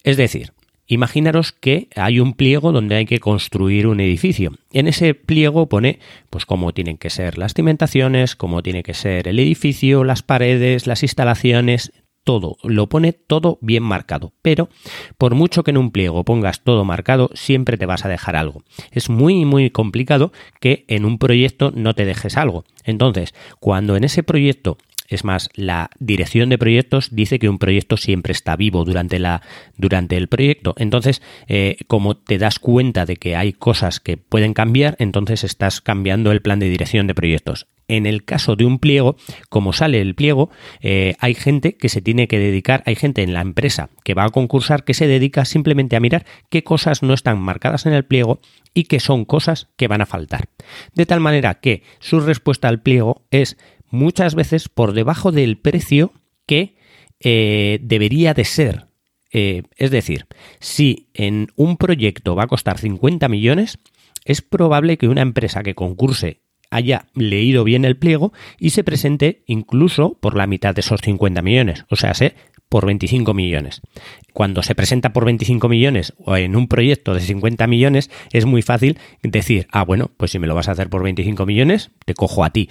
Es 0.04 0.17
decir, 0.17 0.54
imaginaros 0.93 1.54
que 1.54 1.88
hay 1.95 2.19
un 2.19 2.34
pliego 2.34 2.73
donde 2.73 2.95
hay 2.95 3.06
que 3.06 3.19
construir 3.19 3.88
un 3.88 4.01
edificio. 4.01 4.51
En 4.71 4.88
ese 4.88 5.13
pliego 5.13 5.69
pone 5.69 5.99
pues 6.30 6.45
cómo 6.45 6.73
tienen 6.73 6.97
que 6.97 7.10
ser 7.10 7.38
las 7.38 7.54
cimentaciones, 7.54 8.36
cómo 8.36 8.62
tiene 8.62 8.84
que 8.84 8.93
ser 8.93 9.30
el 9.30 9.39
edificio, 9.39 10.04
las 10.04 10.21
paredes, 10.21 10.88
las 10.88 11.04
instalaciones, 11.04 11.93
todo, 12.23 12.58
lo 12.63 12.88
pone 12.88 13.13
todo 13.13 13.58
bien 13.62 13.84
marcado, 13.84 14.34
pero 14.41 14.69
por 15.17 15.34
mucho 15.34 15.63
que 15.63 15.71
en 15.71 15.77
un 15.77 15.91
pliego 15.91 16.23
pongas 16.23 16.63
todo 16.63 16.86
marcado, 16.86 17.32
siempre 17.34 17.77
te 17.77 17.86
vas 17.86 18.06
a 18.06 18.10
dejar 18.10 18.36
algo. 18.36 18.63
Es 18.91 19.10
muy, 19.10 19.45
muy 19.45 19.71
complicado 19.71 20.32
que 20.60 20.86
en 20.88 21.06
un 21.06 21.17
proyecto 21.17 21.71
no 21.73 21.95
te 21.95 22.06
dejes 22.06 22.38
algo. 22.38 22.65
Entonces, 22.84 23.34
cuando 23.60 23.95
en 23.95 24.04
ese 24.04 24.23
proyecto 24.23 24.77
Es 25.12 25.26
más, 25.26 25.50
la 25.56 25.89
dirección 26.00 26.47
de 26.47 26.58
proyectos 26.58 27.10
dice 27.12 27.38
que 27.38 27.50
un 27.50 27.60
proyecto 27.60 27.97
siempre 27.97 28.32
está 28.32 28.56
vivo 28.56 28.86
durante, 28.86 29.19
la, 29.19 29.41
durante 29.76 30.15
el 30.15 30.30
proyecto. 30.30 30.74
Entonces, 30.78 31.21
eh, 31.50 31.76
como 31.88 32.15
te 32.15 32.38
das 32.38 32.60
cuenta 32.60 33.06
de 33.06 33.17
que 33.17 33.36
hay 33.36 33.52
cosas 33.52 34.00
que 34.00 34.15
pueden 34.15 34.54
cambiar, 34.54 34.95
entonces 35.00 35.43
estás 35.43 35.82
cambiando 35.82 36.32
el 36.32 36.41
plan 36.41 36.60
de 36.60 36.69
dirección 36.69 37.08
de 37.08 37.13
proyectos. 37.13 37.67
En 37.89 38.06
el 38.06 38.24
caso 38.24 38.56
de 38.56 38.63
un 38.63 38.80
pliego, 38.80 39.17
como 39.50 39.74
sale 39.74 40.00
el 40.00 40.15
pliego, 40.15 40.50
eh, 40.80 41.15
hay 41.19 41.36
gente 41.36 41.76
que 41.76 41.89
se 41.89 42.02
tiene 42.02 42.30
que 42.30 42.39
dedicar, 42.39 42.82
hay 42.86 42.95
gente 42.95 43.21
en 43.21 43.34
la 43.34 43.41
empresa 43.41 43.89
que 44.06 44.13
va 44.13 44.24
a 44.24 44.30
concursar 44.30 44.86
que 44.86 44.93
se 44.93 45.08
dedica 45.08 45.43
simplemente 45.43 45.97
a 45.97 46.00
mirar 46.00 46.26
qué 46.50 46.63
cosas 46.63 47.04
no 47.04 47.13
están 47.13 47.41
marcadas 47.41 47.86
en 47.86 47.91
el 47.91 48.06
pliego 48.06 48.39
y 48.74 48.86
qué 48.86 49.02
son 49.02 49.26
cosas 49.26 49.67
que 49.76 49.89
van 49.89 50.00
a 50.00 50.06
faltar. 50.06 50.47
De 50.95 51.06
tal 51.06 51.19
manera 51.19 51.56
que 51.56 51.84
su 52.00 52.21
respuesta 52.21 52.69
al 52.69 52.82
pliego 52.82 53.26
es 53.30 53.58
muchas 53.91 54.36
veces 54.36 54.69
por 54.69 54.93
debajo 54.93 55.32
del 55.32 55.58
precio 55.58 56.13
que 56.47 56.75
eh, 57.19 57.80
debería 57.84 58.34
de 58.34 58.45
ser. 58.45 58.88
Eh, 59.34 59.63
es 59.77 59.91
decir, 59.91 60.25
si 60.60 61.10
en 61.13 61.49
un 61.56 61.77
proyecto 61.77 62.36
va 62.36 62.43
a 62.43 62.47
costar 62.47 62.80
50 62.80 63.30
millones, 63.30 63.80
es 64.25 64.41
probable 64.41 64.97
que 64.97 65.08
una 65.08 65.21
empresa 65.21 65.63
que 65.63 65.75
concurse 65.75 66.41
haya 66.69 67.08
leído 67.13 67.63
bien 67.63 67.86
el 67.86 67.97
pliego 67.97 68.34
y 68.58 68.71
se 68.71 68.84
presente 68.84 69.43
incluso 69.45 70.17
por 70.19 70.36
la 70.36 70.47
mitad 70.47 70.73
de 70.73 70.82
esos 70.82 71.01
50 71.01 71.41
millones, 71.41 71.86
o 71.89 71.95
sea, 71.95 72.13
sé, 72.13 72.36
por 72.71 72.86
25 72.86 73.34
millones. 73.34 73.81
Cuando 74.31 74.63
se 74.63 74.75
presenta 74.75 75.12
por 75.12 75.25
25 75.25 75.67
millones 75.67 76.13
o 76.23 76.38
en 76.38 76.55
un 76.55 76.69
proyecto 76.69 77.13
de 77.13 77.19
50 77.19 77.67
millones, 77.67 78.10
es 78.31 78.45
muy 78.45 78.62
fácil 78.62 78.97
decir, 79.21 79.67
ah, 79.73 79.84
bueno, 79.84 80.10
pues 80.15 80.31
si 80.31 80.39
me 80.39 80.47
lo 80.47 80.55
vas 80.55 80.69
a 80.69 80.71
hacer 80.71 80.89
por 80.89 81.03
25 81.03 81.45
millones, 81.45 81.91
te 82.05 82.13
cojo 82.13 82.45
a 82.45 82.51
ti. 82.51 82.69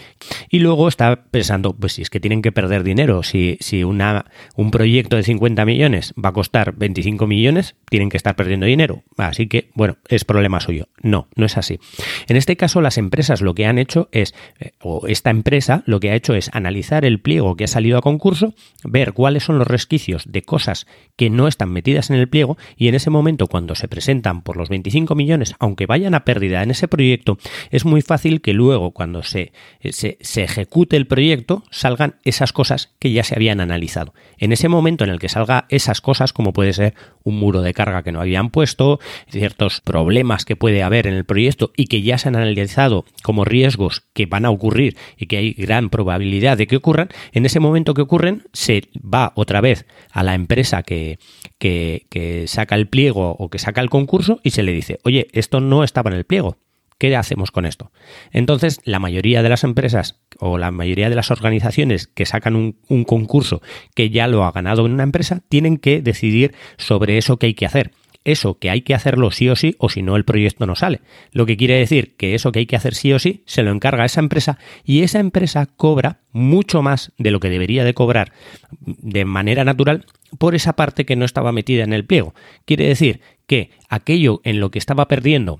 Y 0.48 0.60
luego 0.60 0.88
está 0.88 1.24
pensando, 1.30 1.76
pues 1.76 1.92
si 1.92 2.02
es 2.02 2.08
que 2.08 2.18
tienen 2.18 2.40
que 2.40 2.50
perder 2.50 2.82
dinero, 2.82 3.22
si, 3.22 3.58
si 3.60 3.84
una, 3.84 4.24
un 4.56 4.70
proyecto 4.70 5.16
de 5.16 5.22
50 5.22 5.66
millones 5.66 6.14
va 6.14 6.30
a 6.30 6.32
costar 6.32 6.74
25 6.76 7.26
millones, 7.26 7.76
tienen 7.90 8.08
que 8.08 8.16
estar 8.16 8.36
perdiendo 8.36 8.64
dinero. 8.64 9.02
Así 9.18 9.48
que, 9.48 9.68
bueno, 9.74 9.98
es 10.08 10.24
problema 10.24 10.60
suyo. 10.60 10.88
No, 11.02 11.28
no 11.36 11.44
es 11.44 11.58
así. 11.58 11.78
En 12.26 12.38
este 12.38 12.56
caso, 12.56 12.80
las 12.80 12.96
empresas 12.96 13.42
lo 13.42 13.54
que 13.54 13.66
han 13.66 13.76
hecho 13.76 14.08
es, 14.12 14.34
eh, 14.60 14.70
o 14.80 15.06
esta 15.08 15.28
empresa 15.28 15.82
lo 15.84 16.00
que 16.00 16.10
ha 16.10 16.14
hecho 16.14 16.34
es 16.34 16.48
analizar 16.54 17.04
el 17.04 17.20
pliego 17.20 17.54
que 17.54 17.64
ha 17.64 17.68
salido 17.68 17.98
a 17.98 18.00
concurso, 18.00 18.54
ver 18.82 19.12
cuáles 19.12 19.44
son 19.44 19.58
los 19.58 19.66
de 19.90 20.42
cosas 20.42 20.86
que 21.16 21.30
no 21.30 21.48
están 21.48 21.72
metidas 21.72 22.10
en 22.10 22.16
el 22.16 22.28
pliego 22.28 22.56
y 22.76 22.86
en 22.86 22.94
ese 22.94 23.10
momento 23.10 23.48
cuando 23.48 23.74
se 23.74 23.88
presentan 23.88 24.42
por 24.42 24.56
los 24.56 24.68
25 24.68 25.16
millones, 25.16 25.54
aunque 25.58 25.86
vayan 25.86 26.14
a 26.14 26.24
pérdida 26.24 26.62
en 26.62 26.70
ese 26.70 26.86
proyecto, 26.86 27.38
es 27.70 27.84
muy 27.84 28.00
fácil 28.00 28.40
que 28.40 28.52
luego 28.52 28.92
cuando 28.92 29.24
se, 29.24 29.52
se, 29.90 30.16
se 30.20 30.44
ejecute 30.44 30.96
el 30.96 31.08
proyecto 31.08 31.64
salgan 31.70 32.16
esas 32.24 32.52
cosas 32.52 32.94
que 33.00 33.10
ya 33.10 33.24
se 33.24 33.34
habían 33.34 33.60
analizado. 33.60 34.14
En 34.38 34.52
ese 34.52 34.68
momento 34.68 35.02
en 35.02 35.10
el 35.10 35.18
que 35.18 35.28
salga 35.28 35.66
esas 35.68 36.00
cosas, 36.00 36.32
como 36.32 36.52
puede 36.52 36.72
ser 36.72 36.94
un 37.24 37.38
muro 37.38 37.60
de 37.60 37.74
carga 37.74 38.04
que 38.04 38.12
no 38.12 38.20
habían 38.20 38.50
puesto, 38.50 39.00
ciertos 39.28 39.80
problemas 39.80 40.44
que 40.44 40.56
puede 40.56 40.84
haber 40.84 41.08
en 41.08 41.14
el 41.14 41.24
proyecto 41.24 41.72
y 41.76 41.86
que 41.86 42.02
ya 42.02 42.16
se 42.16 42.28
han 42.28 42.36
analizado 42.36 43.04
como 43.22 43.44
riesgos 43.44 44.04
que 44.12 44.26
van 44.26 44.44
a 44.44 44.50
ocurrir 44.50 44.96
y 45.16 45.26
que 45.26 45.36
hay 45.36 45.52
gran 45.52 45.90
probabilidad 45.90 46.56
de 46.56 46.68
que 46.68 46.76
ocurran, 46.76 47.08
en 47.32 47.44
ese 47.44 47.58
momento 47.58 47.92
que 47.92 48.02
ocurren 48.02 48.44
se 48.52 48.88
va 48.96 49.32
otra 49.34 49.60
vez 49.60 49.79
a 50.10 50.22
la 50.22 50.34
empresa 50.34 50.82
que, 50.82 51.18
que, 51.58 52.44
saca 52.46 52.74
el 52.74 52.88
pliego 52.88 53.36
o 53.38 53.48
que 53.50 53.58
saca 53.58 53.80
el 53.80 53.90
concurso 53.90 54.40
y 54.42 54.50
se 54.50 54.62
le 54.62 54.72
dice, 54.72 54.98
oye, 55.04 55.28
esto 55.32 55.60
no 55.60 55.84
estaba 55.84 56.10
en 56.10 56.16
el 56.16 56.24
pliego. 56.24 56.56
¿Qué 56.98 57.16
hacemos 57.16 57.50
con 57.50 57.64
esto? 57.64 57.92
Entonces, 58.30 58.80
la 58.84 58.98
mayoría 58.98 59.42
de 59.42 59.48
las 59.48 59.64
empresas 59.64 60.20
o 60.38 60.58
la 60.58 60.70
mayoría 60.70 61.08
de 61.08 61.14
las 61.14 61.30
organizaciones 61.30 62.06
que 62.06 62.26
sacan 62.26 62.56
un, 62.56 62.76
un, 62.88 63.04
concurso 63.04 63.62
que 63.94 64.10
ya 64.10 64.28
lo 64.28 64.44
ha 64.44 64.52
ganado 64.52 64.84
una 64.84 65.02
empresa 65.02 65.40
tienen 65.48 65.78
que 65.78 66.02
decidir 66.02 66.54
sobre 66.76 67.16
eso 67.16 67.38
que 67.38 67.46
hay 67.46 67.54
que 67.54 67.64
hacer 67.64 67.92
eso 68.24 68.58
que 68.58 68.70
hay 68.70 68.82
que 68.82 68.94
hacerlo 68.94 69.30
sí 69.30 69.48
o 69.48 69.56
sí 69.56 69.74
o 69.78 69.88
si 69.88 70.02
no 70.02 70.16
el 70.16 70.24
proyecto 70.24 70.66
no 70.66 70.76
sale. 70.76 71.00
Lo 71.32 71.46
que 71.46 71.56
quiere 71.56 71.76
decir 71.76 72.16
que 72.16 72.34
eso 72.34 72.52
que 72.52 72.60
hay 72.60 72.66
que 72.66 72.76
hacer 72.76 72.94
sí 72.94 73.12
o 73.12 73.18
sí 73.18 73.42
se 73.46 73.62
lo 73.62 73.70
encarga 73.70 74.02
a 74.02 74.06
esa 74.06 74.20
empresa 74.20 74.58
y 74.84 75.02
esa 75.02 75.20
empresa 75.20 75.66
cobra 75.66 76.20
mucho 76.32 76.82
más 76.82 77.12
de 77.18 77.30
lo 77.30 77.40
que 77.40 77.50
debería 77.50 77.84
de 77.84 77.94
cobrar 77.94 78.32
de 78.80 79.24
manera 79.24 79.64
natural 79.64 80.06
por 80.38 80.54
esa 80.54 80.74
parte 80.74 81.06
que 81.06 81.16
no 81.16 81.24
estaba 81.24 81.52
metida 81.52 81.84
en 81.84 81.92
el 81.92 82.04
pliego. 82.04 82.34
Quiere 82.64 82.86
decir 82.86 83.20
que 83.46 83.70
aquello 83.88 84.40
en 84.44 84.60
lo 84.60 84.70
que 84.70 84.78
estaba 84.78 85.08
perdiendo 85.08 85.58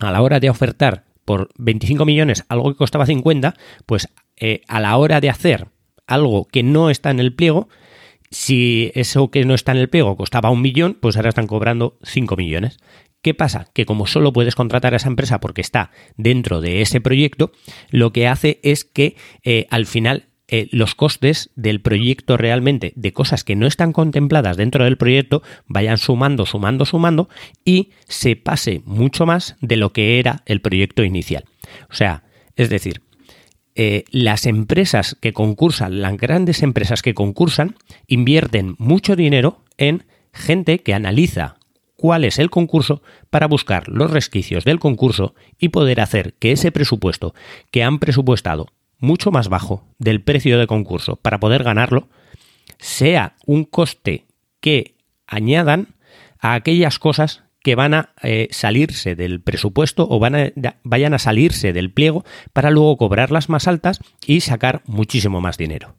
a 0.00 0.12
la 0.12 0.22
hora 0.22 0.40
de 0.40 0.50
ofertar 0.50 1.04
por 1.24 1.48
25 1.58 2.04
millones 2.04 2.44
algo 2.48 2.70
que 2.70 2.78
costaba 2.78 3.06
50, 3.06 3.54
pues 3.86 4.08
eh, 4.36 4.62
a 4.68 4.80
la 4.80 4.96
hora 4.96 5.20
de 5.20 5.30
hacer 5.30 5.68
algo 6.06 6.46
que 6.46 6.62
no 6.62 6.88
está 6.88 7.10
en 7.10 7.20
el 7.20 7.34
pliego, 7.34 7.68
si 8.30 8.92
eso 8.94 9.30
que 9.30 9.44
no 9.44 9.54
está 9.54 9.72
en 9.72 9.78
el 9.78 9.88
pliego 9.88 10.16
costaba 10.16 10.50
un 10.50 10.62
millón, 10.62 10.96
pues 11.00 11.16
ahora 11.16 11.30
están 11.30 11.46
cobrando 11.46 11.98
5 12.02 12.36
millones. 12.36 12.78
¿Qué 13.22 13.34
pasa? 13.34 13.66
Que 13.72 13.86
como 13.86 14.06
solo 14.06 14.32
puedes 14.32 14.54
contratar 14.54 14.94
a 14.94 14.98
esa 14.98 15.08
empresa 15.08 15.40
porque 15.40 15.60
está 15.60 15.90
dentro 16.16 16.60
de 16.60 16.82
ese 16.82 17.00
proyecto, 17.00 17.52
lo 17.90 18.12
que 18.12 18.28
hace 18.28 18.60
es 18.62 18.84
que 18.84 19.16
eh, 19.42 19.66
al 19.70 19.86
final 19.86 20.28
eh, 20.48 20.68
los 20.70 20.94
costes 20.94 21.50
del 21.56 21.80
proyecto 21.80 22.36
realmente, 22.36 22.92
de 22.94 23.12
cosas 23.12 23.42
que 23.42 23.56
no 23.56 23.66
están 23.66 23.92
contempladas 23.92 24.56
dentro 24.56 24.84
del 24.84 24.96
proyecto, 24.96 25.42
vayan 25.66 25.98
sumando, 25.98 26.46
sumando, 26.46 26.84
sumando 26.84 27.28
y 27.64 27.90
se 28.06 28.36
pase 28.36 28.80
mucho 28.84 29.26
más 29.26 29.56
de 29.60 29.76
lo 29.76 29.92
que 29.92 30.20
era 30.20 30.42
el 30.46 30.60
proyecto 30.60 31.02
inicial. 31.02 31.44
O 31.90 31.94
sea, 31.94 32.22
es 32.54 32.70
decir, 32.70 33.02
eh, 33.78 34.04
las 34.10 34.46
empresas 34.46 35.16
que 35.20 35.34
concursan, 35.34 36.00
las 36.00 36.16
grandes 36.16 36.62
empresas 36.62 37.02
que 37.02 37.12
concursan, 37.12 37.76
invierten 38.06 38.74
mucho 38.78 39.16
dinero 39.16 39.60
en 39.76 40.04
gente 40.32 40.78
que 40.78 40.94
analiza 40.94 41.56
cuál 41.96 42.24
es 42.24 42.38
el 42.38 42.48
concurso 42.48 43.02
para 43.28 43.46
buscar 43.46 43.88
los 43.88 44.10
resquicios 44.10 44.64
del 44.64 44.78
concurso 44.78 45.34
y 45.58 45.68
poder 45.68 46.00
hacer 46.00 46.32
que 46.38 46.52
ese 46.52 46.72
presupuesto 46.72 47.34
que 47.70 47.82
han 47.82 47.98
presupuestado 47.98 48.68
mucho 48.98 49.30
más 49.30 49.48
bajo 49.50 49.84
del 49.98 50.22
precio 50.22 50.58
de 50.58 50.66
concurso 50.66 51.16
para 51.16 51.38
poder 51.38 51.62
ganarlo 51.62 52.08
sea 52.78 53.36
un 53.44 53.64
coste 53.64 54.24
que 54.60 54.94
añadan 55.26 55.88
a 56.38 56.54
aquellas 56.54 56.98
cosas 56.98 57.42
que 57.66 57.74
van 57.74 57.94
a 57.94 58.10
eh, 58.22 58.46
salirse 58.52 59.16
del 59.16 59.40
presupuesto 59.40 60.06
o 60.08 60.20
van 60.20 60.36
a, 60.36 60.52
vayan 60.84 61.14
a 61.14 61.18
salirse 61.18 61.72
del 61.72 61.90
pliego 61.90 62.24
para 62.52 62.70
luego 62.70 62.96
cobrarlas 62.96 63.48
más 63.48 63.66
altas 63.66 63.98
y 64.24 64.42
sacar 64.42 64.82
muchísimo 64.86 65.40
más 65.40 65.58
dinero. 65.58 65.96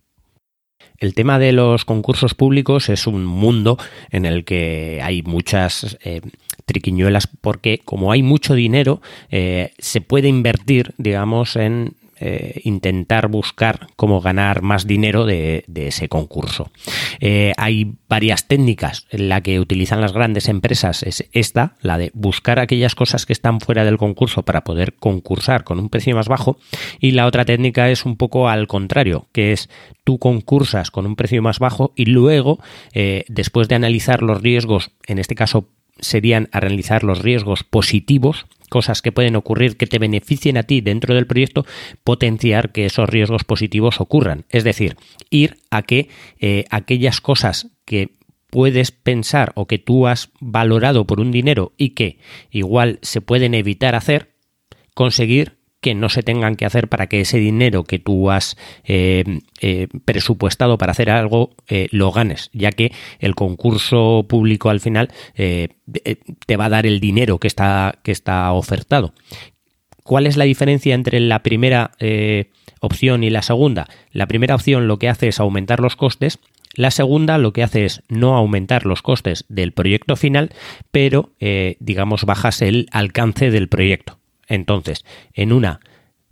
El 0.98 1.14
tema 1.14 1.40
de 1.40 1.52
los 1.52 1.84
concursos 1.84 2.36
públicos 2.36 2.88
es 2.88 3.06
un 3.06 3.26
mundo 3.26 3.78
en 4.12 4.26
el 4.26 4.46
que 4.46 5.02
hay 5.04 5.24
muchas 5.24 5.98
eh, 6.06 6.22
triquiñuelas 6.66 7.28
porque 7.42 7.82
como 7.84 8.14
hay 8.14 8.24
mucho 8.24 8.54
dinero 8.54 9.02
eh, 9.30 9.74
se 9.78 10.00
puede 10.00 10.30
invertir 10.30 10.94
digamos 10.98 11.58
en 11.58 11.98
eh, 12.20 12.62
intentar 12.64 13.28
buscar 13.28 13.88
cómo 13.96 14.22
ganar 14.22 14.62
más 14.62 14.88
dinero 14.88 15.26
de, 15.26 15.66
ese 15.76 16.10
concurso. 16.10 16.72
Eh, 17.20 17.54
hay 17.58 17.94
varias 18.10 18.48
técnicas. 18.48 19.06
La 19.12 19.42
que 19.42 19.60
utilizan 19.60 20.02
las 20.02 20.14
grandes 20.14 20.50
empresas 20.50 21.04
es 21.04 21.30
esta, 21.32 21.76
la 21.82 21.98
de 21.98 22.12
buscar 22.14 22.60
aquellas 22.60 22.96
cosas 22.96 23.26
que 23.26 23.34
están 23.34 23.60
fuera 23.60 23.86
del 23.86 23.98
concurso 23.98 24.44
para 24.44 24.64
poder 24.64 24.96
concursar 24.96 25.64
con 25.64 25.80
un 25.80 25.90
precio 25.90 26.16
más 26.16 26.28
bajo. 26.28 26.58
Y 27.00 27.12
la 27.12 27.28
otra 27.28 27.46
técnica 27.46 27.90
es 27.90 28.06
un 28.06 28.18
poco 28.18 28.50
al 28.50 28.68
contrario, 28.68 29.28
que 29.32 29.52
es 29.52 29.70
tú 30.04 30.20
concursas 30.20 30.90
con 30.90 31.06
un 31.06 31.16
precio 31.16 31.42
más 31.42 31.60
bajo 31.60 31.92
y 31.96 32.06
luego, 32.06 32.60
eh, 32.94 33.26
después 33.28 33.68
de 33.68 33.76
analizar 33.76 34.24
los 34.24 34.42
riesgos, 34.42 34.92
en 35.06 35.20
este 35.20 35.36
caso 35.36 35.70
serían 36.00 36.50
analizar 36.52 37.04
los 37.04 37.22
riesgos 37.22 37.64
positivos 37.64 38.46
cosas 38.70 39.02
que 39.02 39.12
pueden 39.12 39.36
ocurrir 39.36 39.78
que 39.78 39.88
te 39.88 40.00
beneficien 40.00 40.58
a 40.58 40.64
ti 40.64 40.82
dentro 40.82 41.16
del 41.16 41.28
proyecto, 41.28 41.66
potenciar 42.04 42.72
que 42.72 42.86
esos 42.86 43.10
riesgos 43.10 43.44
positivos 43.44 44.02
ocurran. 44.02 44.46
Es 44.50 44.64
decir, 44.64 44.98
ir 45.30 45.58
a 45.72 45.84
que 45.84 46.10
eh, 46.40 46.66
aquellas 46.70 47.22
cosas 47.22 47.70
que 47.86 48.12
puedes 48.50 48.92
pensar 48.92 49.52
o 49.56 49.68
que 49.68 49.78
tú 49.78 50.08
has 50.08 50.32
valorado 50.40 51.06
por 51.06 51.20
un 51.20 51.32
dinero 51.32 51.74
y 51.78 51.90
que 51.90 52.20
igual 52.52 53.00
se 53.02 53.22
pueden 53.22 53.54
evitar 53.54 53.96
hacer, 53.96 54.34
conseguir 54.94 55.57
que 55.82 55.94
no 55.94 56.10
se 56.10 56.24
tengan 56.24 56.56
que 56.56 56.66
hacer 56.66 56.88
para 56.88 57.08
que 57.08 57.22
ese 57.22 57.38
dinero 57.38 57.84
que 57.84 58.00
tú 58.00 58.32
has 58.32 58.58
eh, 58.84 59.24
eh, 59.62 59.88
presupuestado 60.06 60.78
para 60.78 60.92
hacer 60.92 61.10
algo 61.10 61.56
eh, 61.68 61.88
lo 61.92 62.12
ganes, 62.12 62.50
ya 62.54 62.72
que 62.72 62.92
el 63.20 63.36
concurso 63.36 64.26
público 64.28 64.70
al 64.70 64.80
final 64.80 65.10
te 65.36 66.58
va 66.58 66.66
a 66.66 66.70
dar 66.70 66.86
el 66.86 67.00
dinero 67.00 67.38
que 67.38 67.48
está, 67.48 68.00
que 68.04 68.12
está 68.12 68.52
ofertado. 68.52 69.14
¿Cuál 70.04 70.26
es 70.26 70.38
la 70.38 70.46
diferencia 70.46 70.96
entre 70.96 71.20
la 71.20 71.44
primera 71.44 71.92
opción 72.82 73.24
y 73.24 73.30
la 73.30 73.42
segunda? 73.42 73.88
La 74.12 74.26
primera 74.28 74.56
opción 74.56 74.88
lo 74.88 74.98
que 74.98 75.10
hace 75.10 75.28
es 75.28 75.40
aumentar 75.40 75.80
los 75.80 75.96
costes 75.96 76.40
la 76.74 76.92
segunda 76.92 77.40
lo 77.40 77.54
que 77.54 77.64
hace 77.64 77.86
es 77.86 78.04
no 78.08 78.36
aumentar 78.36 78.86
los 78.86 79.02
costes 79.02 79.46
del 79.50 79.72
proyecto 79.72 80.16
final, 80.16 80.52
pero 80.92 81.32
digamos 81.80 82.26
bajas 82.26 82.62
el 82.62 82.88
alcance 82.92 83.50
del 83.50 83.68
proyecto. 83.68 84.20
Entonces, 84.48 85.06
en 85.34 85.52
una 85.54 85.80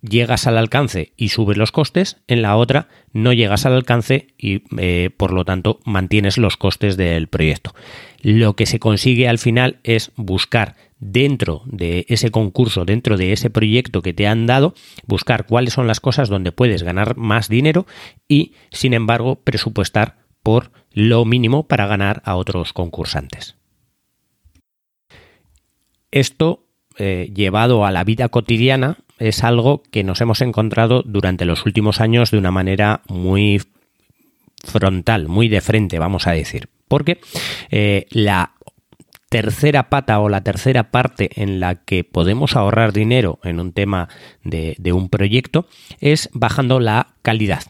llegas 0.02 0.48
al 0.48 0.58
alcance 0.58 1.14
y 1.18 1.30
subes 1.30 1.58
los 1.58 1.72
costes, 1.72 2.18
en 2.28 2.42
la 2.42 2.56
otra 2.56 2.88
no 3.12 3.34
llegas 3.34 3.66
al 3.66 3.74
alcance 3.74 4.28
y 4.38 4.64
eh, 4.78 5.10
por 5.16 5.34
lo 5.34 5.46
tanto 5.46 5.80
mantienes 5.86 6.38
los 6.38 6.58
costes 6.58 6.98
del 6.98 7.28
proyecto. 7.28 7.74
Lo 8.22 8.56
que 8.56 8.66
se 8.66 8.80
consigue 8.80 9.28
al 9.28 9.40
final 9.40 9.80
es 9.84 10.12
buscar 10.16 10.76
dentro 11.00 11.64
de 11.66 12.06
ese 12.10 12.32
concurso, 12.32 12.86
dentro 12.86 13.18
de 13.18 13.34
ese 13.34 13.50
proyecto 13.50 14.02
que 14.02 14.14
te 14.14 14.28
han 14.28 14.46
dado, 14.46 14.74
buscar 15.06 15.46
cuáles 15.46 15.74
son 15.74 15.88
las 15.88 16.00
cosas 16.00 16.30
donde 16.30 16.52
puedes 16.52 16.84
ganar 16.84 17.18
más 17.18 17.50
dinero 17.50 17.86
y, 18.28 18.54
sin 18.72 18.94
embargo, 18.94 19.42
presupuestar 19.44 20.18
por 20.42 20.72
lo 20.92 21.26
mínimo 21.26 21.68
para 21.68 21.88
ganar 21.88 22.22
a 22.26 22.36
otros 22.36 22.72
concursantes. 22.72 23.56
Esto, 26.12 26.65
eh, 26.98 27.32
llevado 27.34 27.86
a 27.86 27.92
la 27.92 28.04
vida 28.04 28.30
cotidiana, 28.30 28.98
es 29.20 29.44
algo 29.44 29.84
que 29.92 30.04
nos 30.04 30.22
hemos 30.22 30.42
encontrado 30.42 31.04
durante 31.04 31.46
los 31.46 31.66
últimos 31.66 32.02
años 32.02 32.32
de 32.32 32.38
una 32.38 32.52
manera 32.52 33.02
muy 33.08 33.62
frontal, 34.64 35.28
muy 35.28 35.48
de 35.48 35.62
frente, 35.62 36.00
vamos 36.00 36.28
a 36.28 36.32
decir. 36.32 36.70
Porque 36.88 37.20
eh, 37.70 38.08
la 38.12 38.54
tercera 39.30 39.90
pata 39.90 40.20
o 40.20 40.30
la 40.30 40.42
tercera 40.42 40.92
parte 40.92 41.42
en 41.42 41.60
la 41.60 41.76
que 41.76 42.04
podemos 42.04 42.56
ahorrar 42.56 42.94
dinero 42.94 43.40
en 43.44 43.60
un 43.60 43.74
tema 43.74 44.08
de, 44.44 44.76
de 44.78 44.94
un 44.94 45.10
proyecto 45.10 45.68
es 46.00 46.30
bajando 46.34 46.80
la 46.80 47.16
calidad. 47.22 47.64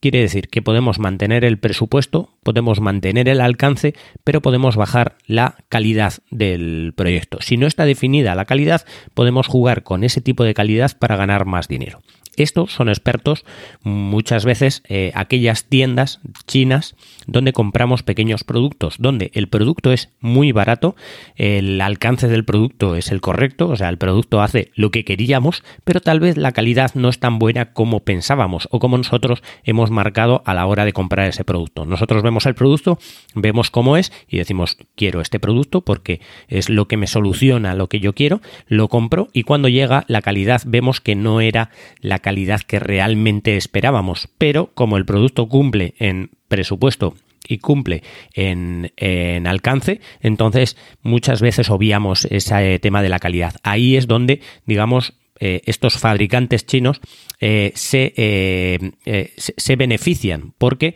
Quiere 0.00 0.20
decir 0.20 0.48
que 0.48 0.62
podemos 0.62 1.00
mantener 1.00 1.44
el 1.44 1.58
presupuesto, 1.58 2.30
podemos 2.44 2.80
mantener 2.80 3.28
el 3.28 3.40
alcance, 3.40 3.94
pero 4.22 4.40
podemos 4.40 4.76
bajar 4.76 5.16
la 5.26 5.56
calidad 5.68 6.14
del 6.30 6.92
proyecto. 6.96 7.38
Si 7.40 7.56
no 7.56 7.66
está 7.66 7.84
definida 7.84 8.36
la 8.36 8.44
calidad, 8.44 8.86
podemos 9.14 9.48
jugar 9.48 9.82
con 9.82 10.04
ese 10.04 10.20
tipo 10.20 10.44
de 10.44 10.54
calidad 10.54 10.96
para 10.96 11.16
ganar 11.16 11.46
más 11.46 11.66
dinero. 11.66 12.00
Estos 12.36 12.72
son 12.72 12.88
expertos 12.88 13.44
muchas 13.82 14.44
veces 14.44 14.84
eh, 14.88 15.10
aquellas 15.16 15.64
tiendas 15.64 16.20
chinas 16.46 16.94
donde 17.28 17.52
compramos 17.52 18.02
pequeños 18.02 18.42
productos, 18.42 18.96
donde 18.98 19.30
el 19.34 19.48
producto 19.48 19.92
es 19.92 20.10
muy 20.18 20.50
barato, 20.50 20.96
el 21.36 21.80
alcance 21.80 22.26
del 22.26 22.44
producto 22.44 22.96
es 22.96 23.12
el 23.12 23.20
correcto, 23.20 23.68
o 23.68 23.76
sea, 23.76 23.90
el 23.90 23.98
producto 23.98 24.40
hace 24.40 24.72
lo 24.74 24.90
que 24.90 25.04
queríamos, 25.04 25.62
pero 25.84 26.00
tal 26.00 26.18
vez 26.18 26.36
la 26.36 26.52
calidad 26.52 26.92
no 26.94 27.08
es 27.08 27.20
tan 27.20 27.38
buena 27.38 27.72
como 27.72 28.00
pensábamos 28.00 28.66
o 28.70 28.80
como 28.80 28.96
nosotros 28.96 29.42
hemos 29.62 29.90
marcado 29.90 30.42
a 30.46 30.54
la 30.54 30.66
hora 30.66 30.84
de 30.84 30.92
comprar 30.92 31.28
ese 31.28 31.44
producto. 31.44 31.84
Nosotros 31.84 32.22
vemos 32.22 32.46
el 32.46 32.54
producto, 32.54 32.98
vemos 33.34 33.70
cómo 33.70 33.96
es 33.96 34.10
y 34.26 34.38
decimos, 34.38 34.78
quiero 34.96 35.20
este 35.20 35.38
producto 35.38 35.82
porque 35.82 36.20
es 36.48 36.70
lo 36.70 36.88
que 36.88 36.96
me 36.96 37.06
soluciona 37.06 37.74
lo 37.74 37.88
que 37.88 38.00
yo 38.00 38.14
quiero, 38.14 38.40
lo 38.66 38.88
compro 38.88 39.28
y 39.32 39.42
cuando 39.42 39.68
llega 39.68 40.04
la 40.08 40.22
calidad 40.22 40.62
vemos 40.66 41.00
que 41.02 41.14
no 41.14 41.42
era 41.42 41.70
la 42.00 42.20
calidad 42.20 42.62
que 42.62 42.78
realmente 42.78 43.56
esperábamos, 43.56 44.28
pero 44.38 44.70
como 44.74 44.96
el 44.96 45.04
producto 45.04 45.46
cumple 45.46 45.94
en 45.98 46.30
presupuesto 46.48 47.14
y 47.48 47.58
cumple 47.58 48.02
en, 48.34 49.46
alcance, 49.46 50.00
entonces 50.20 50.76
muchas 51.02 51.40
veces 51.40 51.70
obviamos 51.70 52.26
ese 52.26 52.78
tema 52.78 53.02
de 53.02 53.08
la 53.08 53.18
calidad. 53.18 53.54
Ahí 53.62 53.96
es 53.96 54.06
donde, 54.06 54.40
digamos, 54.66 55.14
eh, 55.40 55.62
estos 55.66 55.98
fabricantes 55.98 56.66
chinos 56.66 57.00
eh, 57.40 57.72
eh, 57.92 58.90
se, 59.36 59.54
se, 59.56 59.76
benefician 59.76 60.52
porque 60.58 60.94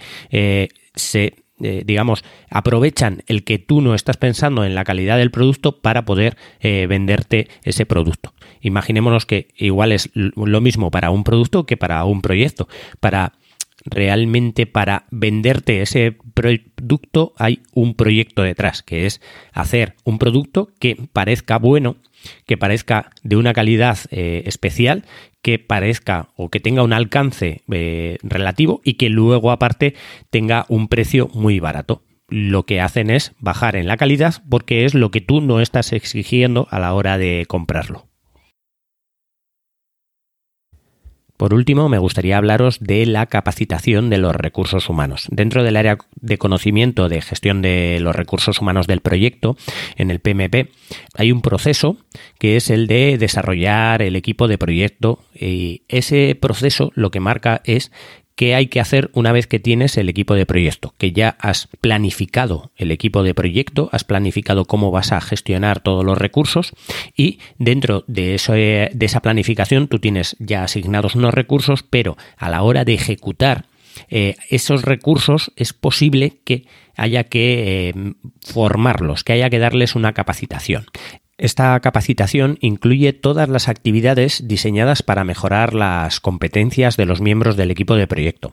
se 0.94 1.34
digamos, 1.84 2.24
aprovechan 2.50 3.22
el 3.28 3.44
que 3.44 3.60
tú 3.60 3.82
no 3.82 3.94
estás 3.94 4.16
pensando 4.16 4.64
en 4.64 4.74
la 4.74 4.82
calidad 4.82 5.16
del 5.16 5.30
producto 5.30 5.80
para 5.80 6.04
poder 6.04 6.36
venderte 6.60 7.46
ese 7.62 7.86
producto. 7.86 8.34
Imaginémonos 8.60 9.26
que 9.26 9.46
igual 9.56 9.92
es 9.92 10.10
lo 10.14 10.60
mismo 10.60 10.90
para 10.90 11.10
un 11.10 11.22
producto 11.22 11.64
que 11.64 11.76
para 11.76 12.04
un 12.04 12.20
proyecto. 12.20 12.66
Para 12.98 13.34
realmente 13.84 14.66
para 14.66 15.06
venderte 15.10 15.82
ese 15.82 16.16
producto 16.34 17.32
hay 17.36 17.60
un 17.72 17.94
proyecto 17.94 18.42
detrás, 18.42 18.82
que 18.82 19.06
es 19.06 19.20
hacer 19.52 19.94
un 20.04 20.18
producto 20.18 20.70
que 20.78 20.96
parezca 21.12 21.58
bueno, 21.58 21.96
que 22.46 22.56
parezca 22.56 23.10
de 23.22 23.36
una 23.36 23.52
calidad 23.52 23.98
eh, 24.10 24.42
especial, 24.46 25.04
que 25.42 25.58
parezca 25.58 26.28
o 26.36 26.50
que 26.50 26.60
tenga 26.60 26.82
un 26.82 26.92
alcance 26.92 27.62
eh, 27.70 28.18
relativo 28.22 28.80
y 28.84 28.94
que 28.94 29.08
luego 29.08 29.50
aparte 29.50 29.94
tenga 30.30 30.66
un 30.68 30.88
precio 30.88 31.28
muy 31.34 31.58
barato 31.60 32.02
lo 32.32 32.64
que 32.64 32.80
hacen 32.80 33.10
es 33.10 33.34
bajar 33.40 33.76
en 33.76 33.86
la 33.86 33.98
calidad 33.98 34.42
porque 34.48 34.84
es 34.86 34.94
lo 34.94 35.10
que 35.10 35.20
tú 35.20 35.42
no 35.42 35.60
estás 35.60 35.92
exigiendo 35.92 36.66
a 36.70 36.78
la 36.78 36.94
hora 36.94 37.18
de 37.18 37.44
comprarlo. 37.46 38.11
Por 41.42 41.54
último, 41.54 41.88
me 41.88 41.98
gustaría 41.98 42.36
hablaros 42.36 42.78
de 42.78 43.04
la 43.04 43.26
capacitación 43.26 44.10
de 44.10 44.18
los 44.18 44.32
recursos 44.32 44.88
humanos. 44.88 45.26
Dentro 45.28 45.64
del 45.64 45.76
área 45.76 45.98
de 46.20 46.38
conocimiento 46.38 47.08
de 47.08 47.20
gestión 47.20 47.62
de 47.62 47.98
los 48.00 48.14
recursos 48.14 48.60
humanos 48.60 48.86
del 48.86 49.00
proyecto, 49.00 49.56
en 49.96 50.12
el 50.12 50.20
PMP, 50.20 50.70
hay 51.16 51.32
un 51.32 51.42
proceso 51.42 51.96
que 52.38 52.54
es 52.54 52.70
el 52.70 52.86
de 52.86 53.18
desarrollar 53.18 54.02
el 54.02 54.14
equipo 54.14 54.46
de 54.46 54.56
proyecto 54.56 55.18
y 55.34 55.82
ese 55.88 56.38
proceso 56.40 56.92
lo 56.94 57.10
que 57.10 57.18
marca 57.18 57.60
es 57.64 57.90
qué 58.42 58.56
hay 58.56 58.66
que 58.66 58.80
hacer 58.80 59.08
una 59.12 59.30
vez 59.30 59.46
que 59.46 59.60
tienes 59.60 59.96
el 59.96 60.08
equipo 60.08 60.34
de 60.34 60.46
proyecto, 60.46 60.94
que 60.98 61.12
ya 61.12 61.36
has 61.38 61.68
planificado 61.80 62.72
el 62.74 62.90
equipo 62.90 63.22
de 63.22 63.34
proyecto, 63.34 63.88
has 63.92 64.02
planificado 64.02 64.64
cómo 64.64 64.90
vas 64.90 65.12
a 65.12 65.20
gestionar 65.20 65.78
todos 65.78 66.04
los 66.04 66.18
recursos 66.18 66.72
y 67.16 67.38
dentro 67.60 68.02
de, 68.08 68.34
eso, 68.34 68.54
de 68.54 68.90
esa 68.98 69.22
planificación 69.22 69.86
tú 69.86 70.00
tienes 70.00 70.34
ya 70.40 70.64
asignados 70.64 71.14
unos 71.14 71.32
recursos, 71.32 71.84
pero 71.88 72.16
a 72.36 72.50
la 72.50 72.62
hora 72.62 72.84
de 72.84 72.94
ejecutar 72.94 73.66
eh, 74.08 74.34
esos 74.50 74.82
recursos 74.82 75.52
es 75.54 75.72
posible 75.72 76.40
que 76.44 76.66
haya 76.96 77.22
que 77.22 77.90
eh, 77.90 78.14
formarlos, 78.40 79.22
que 79.22 79.34
haya 79.34 79.50
que 79.50 79.60
darles 79.60 79.94
una 79.94 80.14
capacitación. 80.14 80.86
Esta 81.42 81.80
capacitación 81.80 82.56
incluye 82.60 83.12
todas 83.12 83.48
las 83.48 83.68
actividades 83.68 84.46
diseñadas 84.46 85.02
para 85.02 85.24
mejorar 85.24 85.74
las 85.74 86.20
competencias 86.20 86.96
de 86.96 87.04
los 87.04 87.20
miembros 87.20 87.56
del 87.56 87.72
equipo 87.72 87.96
de 87.96 88.06
proyecto. 88.06 88.52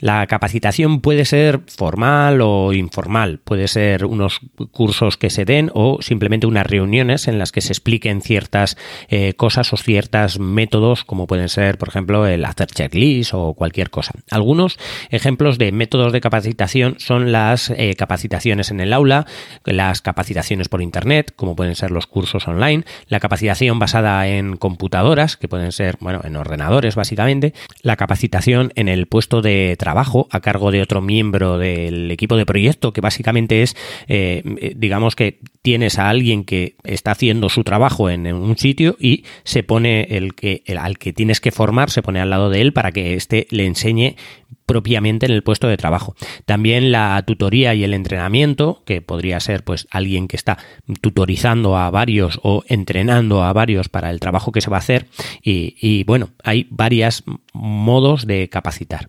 La 0.00 0.26
capacitación 0.26 1.02
puede 1.02 1.24
ser 1.24 1.60
formal 1.68 2.40
o 2.40 2.72
informal, 2.72 3.38
puede 3.38 3.68
ser 3.68 4.06
unos 4.06 4.40
cursos 4.72 5.16
que 5.16 5.30
se 5.30 5.44
den 5.44 5.70
o 5.72 6.02
simplemente 6.02 6.48
unas 6.48 6.66
reuniones 6.66 7.28
en 7.28 7.38
las 7.38 7.52
que 7.52 7.60
se 7.60 7.72
expliquen 7.72 8.20
ciertas 8.20 8.76
eh, 9.08 9.34
cosas 9.34 9.72
o 9.72 9.76
ciertos 9.76 10.40
métodos, 10.40 11.04
como 11.04 11.28
pueden 11.28 11.48
ser, 11.48 11.78
por 11.78 11.90
ejemplo, 11.90 12.26
el 12.26 12.44
hacer 12.44 12.66
checklist 12.66 13.34
o 13.34 13.54
cualquier 13.54 13.90
cosa. 13.90 14.14
Algunos 14.32 14.80
ejemplos 15.10 15.58
de 15.58 15.70
métodos 15.70 16.12
de 16.12 16.20
capacitación 16.20 16.96
son 16.98 17.30
las 17.30 17.70
eh, 17.70 17.94
capacitaciones 17.96 18.72
en 18.72 18.80
el 18.80 18.92
aula, 18.92 19.26
las 19.64 20.02
capacitaciones 20.02 20.68
por 20.68 20.82
internet, 20.82 21.32
como 21.36 21.54
pueden 21.54 21.76
ser 21.76 21.92
los 21.92 22.08
cursos 22.08 22.15
online, 22.46 22.84
la 23.08 23.20
capacitación 23.20 23.78
basada 23.78 24.26
en 24.28 24.56
computadoras, 24.56 25.36
que 25.36 25.48
pueden 25.48 25.72
ser, 25.72 25.96
bueno, 26.00 26.20
en 26.24 26.36
ordenadores 26.36 26.94
básicamente, 26.94 27.54
la 27.82 27.96
capacitación 27.96 28.72
en 28.74 28.88
el 28.88 29.06
puesto 29.06 29.42
de 29.42 29.76
trabajo 29.78 30.28
a 30.30 30.40
cargo 30.40 30.70
de 30.70 30.82
otro 30.82 31.00
miembro 31.00 31.58
del 31.58 32.10
equipo 32.10 32.36
de 32.36 32.46
proyecto, 32.46 32.92
que 32.92 33.00
básicamente 33.00 33.62
es, 33.62 33.76
eh, 34.08 34.42
digamos 34.76 35.16
que 35.16 35.40
tienes 35.62 35.98
a 35.98 36.08
alguien 36.08 36.44
que 36.44 36.76
está 36.84 37.10
haciendo 37.10 37.48
su 37.48 37.64
trabajo 37.64 38.08
en 38.08 38.26
un 38.32 38.56
sitio 38.56 38.96
y 39.00 39.24
se 39.44 39.62
pone 39.62 40.02
el 40.10 40.34
que 40.34 40.62
al 40.78 40.98
que 40.98 41.12
tienes 41.12 41.40
que 41.40 41.50
formar 41.50 41.90
se 41.90 42.02
pone 42.02 42.20
al 42.20 42.30
lado 42.30 42.50
de 42.50 42.60
él 42.60 42.72
para 42.72 42.92
que 42.92 43.14
éste 43.14 43.46
le 43.50 43.66
enseñe 43.66 44.16
propiamente 44.66 45.26
en 45.26 45.32
el 45.32 45.42
puesto 45.42 45.68
de 45.68 45.76
trabajo. 45.76 46.14
También 46.44 46.92
la 46.92 47.22
tutoría 47.26 47.74
y 47.74 47.84
el 47.84 47.94
entrenamiento, 47.94 48.82
que 48.84 49.00
podría 49.00 49.40
ser 49.40 49.64
pues 49.64 49.86
alguien 49.90 50.28
que 50.28 50.36
está 50.36 50.58
tutorizando 51.00 51.76
a 51.76 51.90
varios 51.90 52.40
o 52.42 52.64
entrenando 52.68 53.44
a 53.44 53.52
varios 53.52 53.88
para 53.88 54.10
el 54.10 54.20
trabajo 54.20 54.52
que 54.52 54.60
se 54.60 54.70
va 54.70 54.76
a 54.76 54.80
hacer 54.80 55.06
y, 55.42 56.04
bueno, 56.04 56.30
hay 56.42 56.66
varios 56.70 57.24
modos 57.52 58.26
de 58.26 58.48
capacitar. 58.48 59.08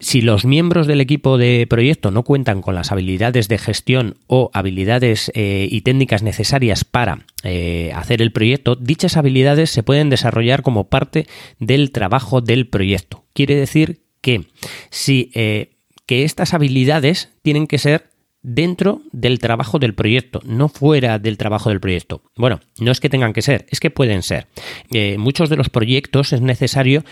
Si 0.00 0.20
los 0.20 0.44
miembros 0.44 0.86
del 0.86 1.00
equipo 1.00 1.38
de 1.38 1.66
proyecto 1.68 2.12
no 2.12 2.22
cuentan 2.22 2.62
con 2.62 2.76
las 2.76 2.92
habilidades 2.92 3.48
de 3.48 3.58
gestión 3.58 4.16
o 4.28 4.48
habilidades 4.54 5.32
eh, 5.34 5.66
y 5.68 5.80
técnicas 5.80 6.22
necesarias 6.22 6.84
para 6.84 7.26
eh, 7.42 7.90
hacer 7.96 8.22
el 8.22 8.30
proyecto, 8.30 8.76
dichas 8.76 9.16
habilidades 9.16 9.70
se 9.70 9.82
pueden 9.82 10.08
desarrollar 10.08 10.62
como 10.62 10.84
parte 10.84 11.26
del 11.58 11.90
trabajo 11.90 12.40
del 12.40 12.68
proyecto. 12.68 13.24
Quiere 13.32 13.56
decir 13.56 14.02
que 14.20 14.46
si 14.90 15.30
eh, 15.34 15.76
que 16.06 16.24
estas 16.24 16.54
habilidades 16.54 17.30
tienen 17.42 17.66
que 17.66 17.78
ser 17.78 18.10
dentro 18.40 19.02
del 19.12 19.40
trabajo 19.40 19.78
del 19.78 19.94
proyecto, 19.94 20.40
no 20.44 20.68
fuera 20.68 21.18
del 21.18 21.36
trabajo 21.36 21.68
del 21.68 21.80
proyecto. 21.80 22.22
Bueno, 22.36 22.60
no 22.78 22.92
es 22.92 23.00
que 23.00 23.10
tengan 23.10 23.32
que 23.32 23.42
ser, 23.42 23.66
es 23.68 23.80
que 23.80 23.90
pueden 23.90 24.22
ser. 24.22 24.46
muchos 25.18 25.50
de 25.50 25.56
los 25.56 25.68
proyectos 25.68 26.32
es 26.32 26.40
necesario 26.40 27.04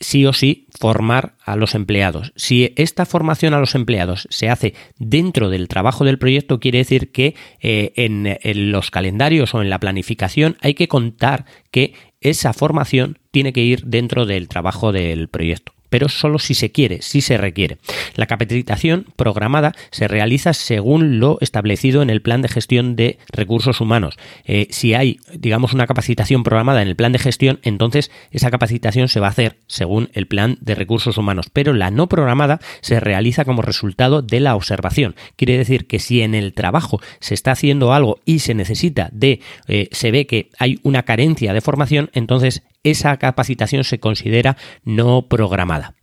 sí 0.00 0.26
o 0.26 0.32
sí 0.32 0.66
formar 0.78 1.34
a 1.44 1.56
los 1.56 1.74
empleados. 1.74 2.32
Si 2.36 2.72
esta 2.76 3.06
formación 3.06 3.54
a 3.54 3.60
los 3.60 3.74
empleados 3.74 4.26
se 4.30 4.48
hace 4.48 4.74
dentro 4.98 5.50
del 5.50 5.68
trabajo 5.68 6.04
del 6.04 6.18
proyecto, 6.18 6.60
quiere 6.60 6.78
decir 6.78 7.12
que 7.12 7.34
eh, 7.60 7.92
en, 7.96 8.70
los 8.72 8.90
calendarios 8.90 9.54
o 9.54 9.62
en 9.62 9.70
la 9.70 9.80
planificación 9.80 10.56
hay 10.60 10.74
que 10.74 10.88
contar 10.88 11.46
que 11.70 11.94
esa 12.20 12.52
formación 12.52 13.18
tiene 13.30 13.52
que 13.52 13.62
ir 13.62 13.84
dentro 13.84 14.26
del 14.26 14.48
trabajo 14.48 14.92
del 14.92 15.28
proyecto 15.28 15.72
pero 15.94 16.08
solo 16.08 16.40
si 16.40 16.54
se 16.54 16.72
quiere, 16.72 17.02
si 17.02 17.20
se 17.20 17.38
requiere. 17.38 17.78
La 18.16 18.26
capacitación 18.26 19.06
programada 19.14 19.76
se 19.92 20.08
realiza 20.08 20.52
según 20.52 21.20
lo 21.20 21.38
establecido 21.40 22.02
en 22.02 22.10
el 22.10 22.20
plan 22.20 22.42
de 22.42 22.48
gestión 22.48 22.96
de 22.96 23.20
recursos 23.30 23.80
humanos. 23.80 24.16
Eh, 24.44 24.66
si 24.70 24.94
hay, 24.94 25.20
digamos, 25.38 25.72
una 25.72 25.86
capacitación 25.86 26.42
programada 26.42 26.82
en 26.82 26.88
el 26.88 26.96
plan 26.96 27.12
de 27.12 27.20
gestión, 27.20 27.60
entonces 27.62 28.10
esa 28.32 28.50
capacitación 28.50 29.06
se 29.06 29.20
va 29.20 29.28
a 29.28 29.30
hacer 29.30 29.60
según 29.68 30.10
el 30.14 30.26
plan 30.26 30.58
de 30.60 30.74
recursos 30.74 31.16
humanos, 31.16 31.46
pero 31.52 31.72
la 31.72 31.92
no 31.92 32.08
programada 32.08 32.58
se 32.80 32.98
realiza 32.98 33.44
como 33.44 33.62
resultado 33.62 34.20
de 34.20 34.40
la 34.40 34.56
observación. 34.56 35.14
Quiere 35.36 35.56
decir 35.56 35.86
que 35.86 36.00
si 36.00 36.22
en 36.22 36.34
el 36.34 36.54
trabajo 36.54 37.00
se 37.20 37.34
está 37.34 37.52
haciendo 37.52 37.92
algo 37.92 38.18
y 38.24 38.40
se 38.40 38.54
necesita 38.54 39.10
de, 39.12 39.38
eh, 39.68 39.88
se 39.92 40.10
ve 40.10 40.26
que 40.26 40.50
hay 40.58 40.80
una 40.82 41.04
carencia 41.04 41.52
de 41.52 41.60
formación, 41.60 42.10
entonces 42.14 42.64
esa 42.84 43.16
capacitación 43.16 43.82
se 43.82 43.98
considera 43.98 44.56
no 44.84 45.28
programada. 45.28 45.94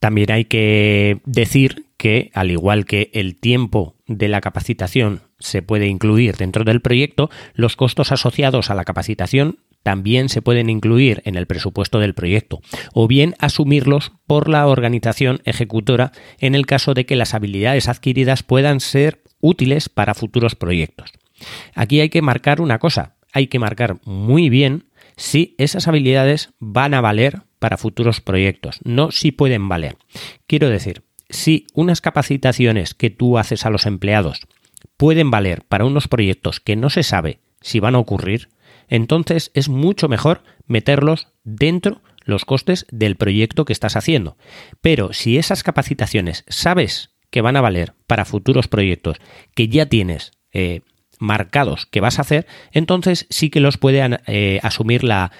También 0.00 0.30
hay 0.30 0.44
que 0.44 1.20
decir 1.24 1.86
que, 1.96 2.30
al 2.32 2.50
igual 2.50 2.86
que 2.86 3.10
el 3.12 3.36
tiempo 3.36 3.96
de 4.06 4.28
la 4.28 4.40
capacitación 4.40 5.22
se 5.40 5.60
puede 5.60 5.88
incluir 5.88 6.36
dentro 6.36 6.64
del 6.64 6.80
proyecto, 6.80 7.30
los 7.54 7.76
costos 7.76 8.12
asociados 8.12 8.70
a 8.70 8.74
la 8.74 8.84
capacitación 8.84 9.58
también 9.82 10.28
se 10.28 10.42
pueden 10.42 10.70
incluir 10.70 11.22
en 11.24 11.36
el 11.36 11.46
presupuesto 11.46 11.98
del 11.98 12.14
proyecto, 12.14 12.60
o 12.92 13.08
bien 13.08 13.34
asumirlos 13.38 14.12
por 14.26 14.48
la 14.48 14.66
organización 14.66 15.40
ejecutora 15.44 16.12
en 16.38 16.54
el 16.54 16.66
caso 16.66 16.94
de 16.94 17.06
que 17.06 17.16
las 17.16 17.34
habilidades 17.34 17.88
adquiridas 17.88 18.42
puedan 18.42 18.80
ser 18.80 19.22
útiles 19.40 19.88
para 19.88 20.14
futuros 20.14 20.54
proyectos. 20.54 21.12
Aquí 21.74 22.00
hay 22.00 22.08
que 22.08 22.22
marcar 22.22 22.60
una 22.60 22.78
cosa, 22.78 23.16
hay 23.32 23.46
que 23.46 23.58
marcar 23.58 23.98
muy 24.04 24.48
bien 24.48 24.84
si 25.18 25.56
esas 25.58 25.88
habilidades 25.88 26.54
van 26.60 26.94
a 26.94 27.00
valer 27.00 27.42
para 27.58 27.76
futuros 27.76 28.20
proyectos, 28.20 28.78
no 28.84 29.10
si 29.10 29.32
pueden 29.32 29.68
valer. 29.68 29.98
Quiero 30.46 30.70
decir, 30.70 31.02
si 31.28 31.66
unas 31.74 32.00
capacitaciones 32.00 32.94
que 32.94 33.10
tú 33.10 33.36
haces 33.36 33.66
a 33.66 33.70
los 33.70 33.84
empleados 33.84 34.46
pueden 34.96 35.30
valer 35.30 35.64
para 35.68 35.84
unos 35.84 36.06
proyectos 36.06 36.60
que 36.60 36.76
no 36.76 36.88
se 36.88 37.02
sabe 37.02 37.40
si 37.60 37.80
van 37.80 37.96
a 37.96 37.98
ocurrir, 37.98 38.48
entonces 38.86 39.50
es 39.54 39.68
mucho 39.68 40.08
mejor 40.08 40.42
meterlos 40.66 41.28
dentro 41.42 42.00
los 42.22 42.44
costes 42.44 42.86
del 42.92 43.16
proyecto 43.16 43.64
que 43.64 43.72
estás 43.72 43.96
haciendo. 43.96 44.36
Pero 44.80 45.12
si 45.12 45.36
esas 45.36 45.64
capacitaciones 45.64 46.44
sabes 46.46 47.10
que 47.30 47.40
van 47.40 47.56
a 47.56 47.60
valer 47.60 47.94
para 48.06 48.24
futuros 48.24 48.68
proyectos 48.68 49.18
que 49.56 49.68
ya 49.68 49.86
tienes 49.86 50.30
eh, 50.52 50.82
marcados 51.18 51.86
que 51.86 52.00
vas 52.00 52.18
a 52.18 52.22
hacer, 52.22 52.46
entonces 52.72 53.26
sí 53.30 53.50
que 53.50 53.60
los 53.60 53.76
puede 53.76 54.18
eh, 54.26 54.60
asumir 54.62 55.04
la, 55.04 55.32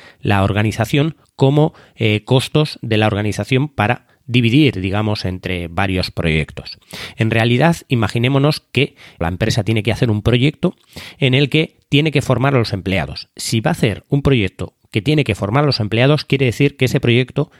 organización 0.43 1.17
como 1.37 1.75
eh, 1.97 2.25
costos 2.25 2.79
de 2.83 2.99
la 2.99 3.07
organización 3.07 3.69
para 3.69 4.07
dividir, 4.27 4.81
digamos, 4.81 5.25
entre 5.25 5.69
varios 5.69 6.11
proyectos. 6.11 6.79
En 7.17 7.31
realidad, 7.31 7.77
imaginémonos 7.89 8.61
que 8.61 8.95
la 9.19 9.29
empresa 9.29 9.65
tiene 9.65 9.83
que 9.83 9.91
hacer 9.91 10.11
un 10.11 10.23
proyecto 10.23 10.77
en 11.19 11.35
el 11.35 11.49
que 11.49 11.79
tiene 11.89 12.13
que 12.13 12.23
formar 12.23 12.55
a 12.55 12.59
los 12.59 12.73
empleados. 12.73 13.31
Si 13.37 13.61
va 13.61 13.71
a 13.71 13.73
hacer 13.73 14.05
un 14.09 14.23
proyecto 14.23 14.75
que 14.91 15.03
tiene 15.03 15.25
que 15.25 15.35
formar 15.35 15.65
a 15.65 15.67
los 15.67 15.81
empleados, 15.81 16.25
quiere 16.25 16.47
decir 16.47 16.77
que 16.77 16.85
ese 16.85 17.01
proyecto, 17.01 17.51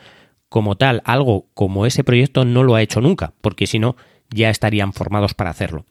como 0.49 0.77
tal, 0.77 1.03
algo 1.05 1.47
como 1.55 1.87
ese 1.87 2.05
proyecto 2.05 2.45
no 2.45 2.63
lo 2.63 2.75
ha 2.75 2.83
hecho 2.83 3.01
nunca, 3.01 3.33
porque 3.41 3.67
si 3.67 3.79
no, 3.79 3.97
ya 4.31 4.51
estarían 4.51 4.93
formados 4.93 5.33
para 5.35 5.51
hacerlo 5.51 5.87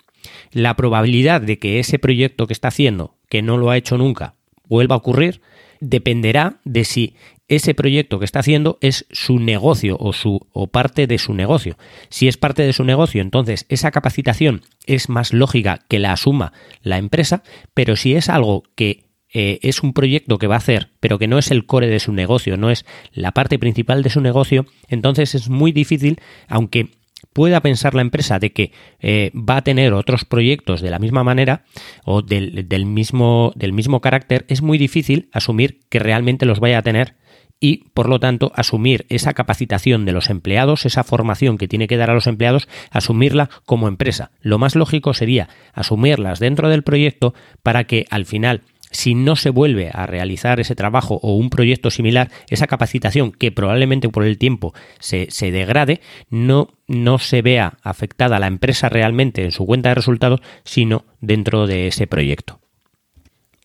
la 0.52 0.76
probabilidad 0.76 1.42
de 1.42 1.60
que 1.60 1.80
ese 1.80 2.00
proyecto 2.00 2.48
que 2.48 2.54
está 2.54 2.70
haciendo, 2.70 3.16
que 3.30 3.42
no 3.42 3.58
lo 3.58 3.70
ha 3.70 3.78
hecho 3.78 3.98
nunca, 3.98 4.36
vuelva 4.68 4.96
a 4.96 5.00
ocurrir, 5.00 5.42
dependerá 5.80 6.60
de 6.64 6.84
si 6.84 7.16
ese 7.48 7.74
proyecto 7.74 8.20
que 8.20 8.26
está 8.26 8.40
haciendo 8.40 8.78
es 8.82 9.06
su 9.12 9.40
negocio 9.40 9.98
o, 10.00 10.12
su, 10.12 10.46
o 10.52 10.68
parte 10.68 11.08
de 11.08 11.18
su 11.18 11.34
negocio. 11.34 11.78
Si 12.10 12.28
es 12.28 12.38
parte 12.38 12.64
de 12.64 12.74
su 12.74 12.84
negocio, 12.84 13.22
entonces 13.22 13.66
esa 13.70 13.92
capacitación 13.92 14.64
es 14.86 15.08
más 15.10 15.34
lógica 15.34 15.80
que 15.88 16.00
la 16.00 16.12
asuma 16.12 16.52
la 16.82 16.98
empresa, 16.98 17.44
pero 17.74 17.96
si 17.96 18.16
es 18.16 18.30
algo 18.30 18.64
que 18.76 19.06
eh, 19.34 19.60
es 19.62 19.82
un 19.84 19.94
proyecto 19.94 20.38
que 20.38 20.48
va 20.48 20.56
a 20.56 20.60
hacer, 20.60 20.90
pero 21.00 21.20
que 21.20 21.28
no 21.28 21.38
es 21.38 21.52
el 21.52 21.66
core 21.66 21.88
de 21.88 22.00
su 22.00 22.12
negocio, 22.12 22.58
no 22.58 22.70
es 22.70 22.86
la 23.14 23.32
parte 23.32 23.60
principal 23.60 24.04
de 24.04 24.10
su 24.10 24.22
negocio, 24.22 24.66
entonces 24.88 25.36
es 25.36 25.50
muy 25.50 25.72
difícil, 25.72 26.20
aunque 26.48 26.90
pueda 27.38 27.62
pensar 27.62 27.94
la 27.94 28.02
empresa 28.02 28.40
de 28.40 28.52
que 28.52 28.72
eh, 29.00 29.30
va 29.36 29.58
a 29.58 29.62
tener 29.62 29.94
otros 29.94 30.26
proyectos 30.26 30.82
de 30.82 30.90
la 30.90 30.98
misma 30.98 31.24
manera 31.24 31.66
o 32.04 32.24
del, 32.24 32.68
del, 32.68 32.88
mismo, 32.88 33.54
del 33.56 33.74
mismo 33.74 34.02
carácter, 34.02 34.48
es 34.50 34.64
muy 34.64 34.80
difícil 34.80 35.30
asumir 35.32 35.82
que 35.90 36.00
realmente 36.00 36.48
los 36.48 36.60
vaya 36.60 36.80
a 36.80 36.82
tener 36.82 37.14
y, 37.60 37.90
por 37.94 38.10
lo 38.10 38.20
tanto, 38.20 38.52
asumir 38.56 39.06
esa 39.10 39.36
capacitación 39.36 40.04
de 40.04 40.14
los 40.14 40.32
empleados, 40.32 40.88
esa 40.88 41.04
formación 41.04 41.60
que 41.60 41.68
tiene 41.68 41.86
que 41.86 41.98
dar 41.98 42.10
a 42.10 42.16
los 42.16 42.26
empleados, 42.26 42.68
asumirla 42.90 43.52
como 43.68 43.88
empresa. 43.88 44.32
Lo 44.42 44.58
más 44.58 44.76
lógico 44.76 45.14
sería 45.14 45.48
asumirlas 45.74 46.40
dentro 46.40 46.70
del 46.70 46.82
proyecto 46.82 47.36
para 47.62 47.84
que 47.84 48.08
al 48.10 48.26
final 48.26 48.64
si 48.92 49.16
no 49.16 49.36
se 49.36 49.50
vuelve 49.50 49.90
a 49.94 50.06
realizar 50.06 50.60
ese 50.60 50.76
trabajo 50.76 51.20
o 51.22 51.36
un 51.36 51.50
proyecto 51.50 51.92
similar, 51.92 52.32
esa 52.50 52.68
capacitación 52.68 53.32
que 53.32 53.52
probablemente 53.52 54.10
por 54.10 54.24
el 54.24 54.38
tiempo 54.38 54.74
se, 55.00 55.28
degrade, 55.52 56.02
no, 56.30 56.70
no 56.88 57.20
se 57.20 57.42
vea 57.42 57.78
afectada 57.82 58.40
la 58.40 58.48
empresa 58.48 58.90
realmente 58.90 59.44
en 59.44 59.52
su 59.52 59.66
cuenta 59.66 59.90
de 59.90 59.96
resultados, 59.96 60.42
sino 60.64 61.06
dentro 61.22 61.68
de 61.68 61.88
ese 61.88 62.08
proyecto. 62.08 62.60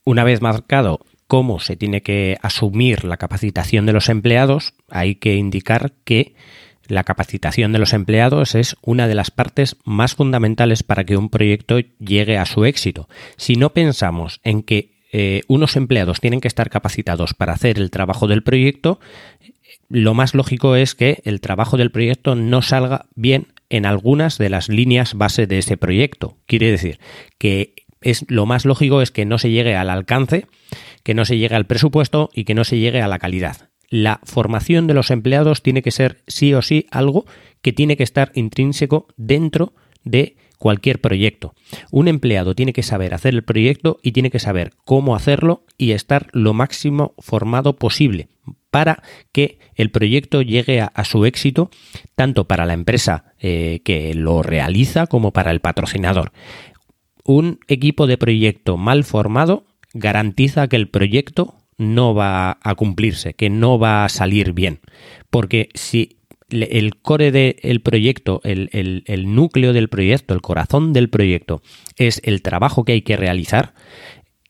Una 0.04 0.24
vez 0.24 0.42
marcado 0.42 1.00
cómo 1.28 1.60
se 1.60 1.76
tiene 1.76 2.02
que 2.02 2.36
asumir 2.42 3.04
la 3.04 3.16
capacitación 3.16 3.86
de 3.86 3.92
los 3.92 4.08
empleados, 4.08 4.74
hay 4.90 5.14
que 5.14 5.36
indicar 5.36 5.92
que 6.04 6.34
la 6.88 7.04
capacitación 7.04 7.72
de 7.72 7.78
los 7.78 7.92
empleados 7.92 8.54
es 8.54 8.76
una 8.82 9.06
de 9.06 9.14
las 9.14 9.30
partes 9.30 9.76
más 9.84 10.14
fundamentales 10.14 10.82
para 10.82 11.04
que 11.04 11.16
un 11.16 11.30
proyecto 11.30 11.78
llegue 11.98 12.36
a 12.36 12.44
su 12.44 12.64
éxito. 12.64 13.08
Si 13.36 13.54
no 13.54 13.72
pensamos 13.72 14.40
en 14.42 14.62
que 14.62 15.01
eh, 15.12 15.42
unos 15.46 15.76
empleados 15.76 16.20
tienen 16.20 16.40
que 16.40 16.48
estar 16.48 16.70
capacitados 16.70 17.34
para 17.34 17.52
hacer 17.52 17.78
el 17.78 17.90
trabajo 17.90 18.26
del 18.26 18.42
proyecto, 18.42 18.98
lo 19.88 20.14
más 20.14 20.34
lógico 20.34 20.74
es 20.74 20.94
que 20.94 21.20
el 21.24 21.40
trabajo 21.40 21.76
del 21.76 21.90
proyecto 21.90 22.34
no 22.34 22.62
salga 22.62 23.06
bien 23.14 23.48
en 23.68 23.84
algunas 23.84 24.38
de 24.38 24.48
las 24.48 24.68
líneas 24.68 25.14
base 25.14 25.46
de 25.46 25.58
ese 25.58 25.76
proyecto. 25.76 26.38
Quiere 26.46 26.70
decir 26.70 26.98
que 27.38 27.74
es 28.00 28.24
lo 28.28 28.46
más 28.46 28.64
lógico 28.64 29.02
es 29.02 29.10
que 29.10 29.24
no 29.24 29.38
se 29.38 29.50
llegue 29.50 29.76
al 29.76 29.90
alcance, 29.90 30.46
que 31.02 31.14
no 31.14 31.24
se 31.24 31.38
llegue 31.38 31.56
al 31.56 31.66
presupuesto 31.66 32.30
y 32.34 32.44
que 32.44 32.54
no 32.54 32.64
se 32.64 32.78
llegue 32.78 33.02
a 33.02 33.08
la 33.08 33.18
calidad. 33.18 33.68
La 33.88 34.20
formación 34.24 34.86
de 34.86 34.94
los 34.94 35.10
empleados 35.10 35.62
tiene 35.62 35.82
que 35.82 35.90
ser 35.90 36.22
sí 36.26 36.54
o 36.54 36.62
sí 36.62 36.86
algo 36.90 37.26
que 37.60 37.72
tiene 37.72 37.96
que 37.96 38.02
estar 38.02 38.32
intrínseco 38.34 39.08
dentro 39.16 39.74
de 40.04 40.36
cualquier 40.62 41.00
proyecto. 41.00 41.56
Un 41.90 42.06
empleado 42.06 42.54
tiene 42.54 42.72
que 42.72 42.84
saber 42.84 43.14
hacer 43.14 43.34
el 43.34 43.42
proyecto 43.42 43.98
y 44.00 44.12
tiene 44.12 44.30
que 44.30 44.38
saber 44.38 44.74
cómo 44.84 45.16
hacerlo 45.16 45.64
y 45.76 45.90
estar 45.90 46.28
lo 46.30 46.54
máximo 46.54 47.14
formado 47.18 47.74
posible 47.74 48.28
para 48.70 49.02
que 49.32 49.58
el 49.74 49.90
proyecto 49.90 50.40
llegue 50.40 50.80
a, 50.80 51.04
su 51.04 51.26
éxito 51.26 51.68
tanto 52.14 52.46
para 52.46 52.64
la 52.64 52.74
empresa 52.74 53.34
eh, 53.40 53.80
que 53.84 54.14
lo 54.14 54.44
realiza 54.44 55.08
como 55.08 55.32
para 55.32 55.50
el 55.50 55.58
patrocinador. 55.58 56.30
Un 57.24 57.58
equipo 57.66 58.06
de 58.06 58.16
proyecto 58.16 58.76
mal 58.76 59.02
formado 59.02 59.66
garantiza 59.94 60.68
que 60.68 60.76
el 60.76 60.88
proyecto 60.88 61.56
no 61.76 62.14
va 62.14 62.58
a 62.62 62.74
cumplirse, 62.76 63.34
que 63.34 63.50
no 63.50 63.80
va 63.80 64.04
a 64.04 64.08
salir 64.08 64.52
bien. 64.52 64.78
Porque 65.28 65.70
si 65.74 66.18
el 66.52 66.96
core 66.96 67.32
del 67.32 67.80
proyecto, 67.82 68.40
el, 68.44 68.70
el 69.06 69.34
núcleo 69.34 69.72
del 69.72 69.88
proyecto, 69.88 70.34
el 70.34 70.42
corazón 70.42 70.92
del 70.92 71.10
proyecto 71.10 71.62
es 71.96 72.20
el 72.24 72.42
trabajo 72.42 72.84
que 72.84 72.92
hay 72.92 73.02
que 73.02 73.16
realizar 73.16 73.74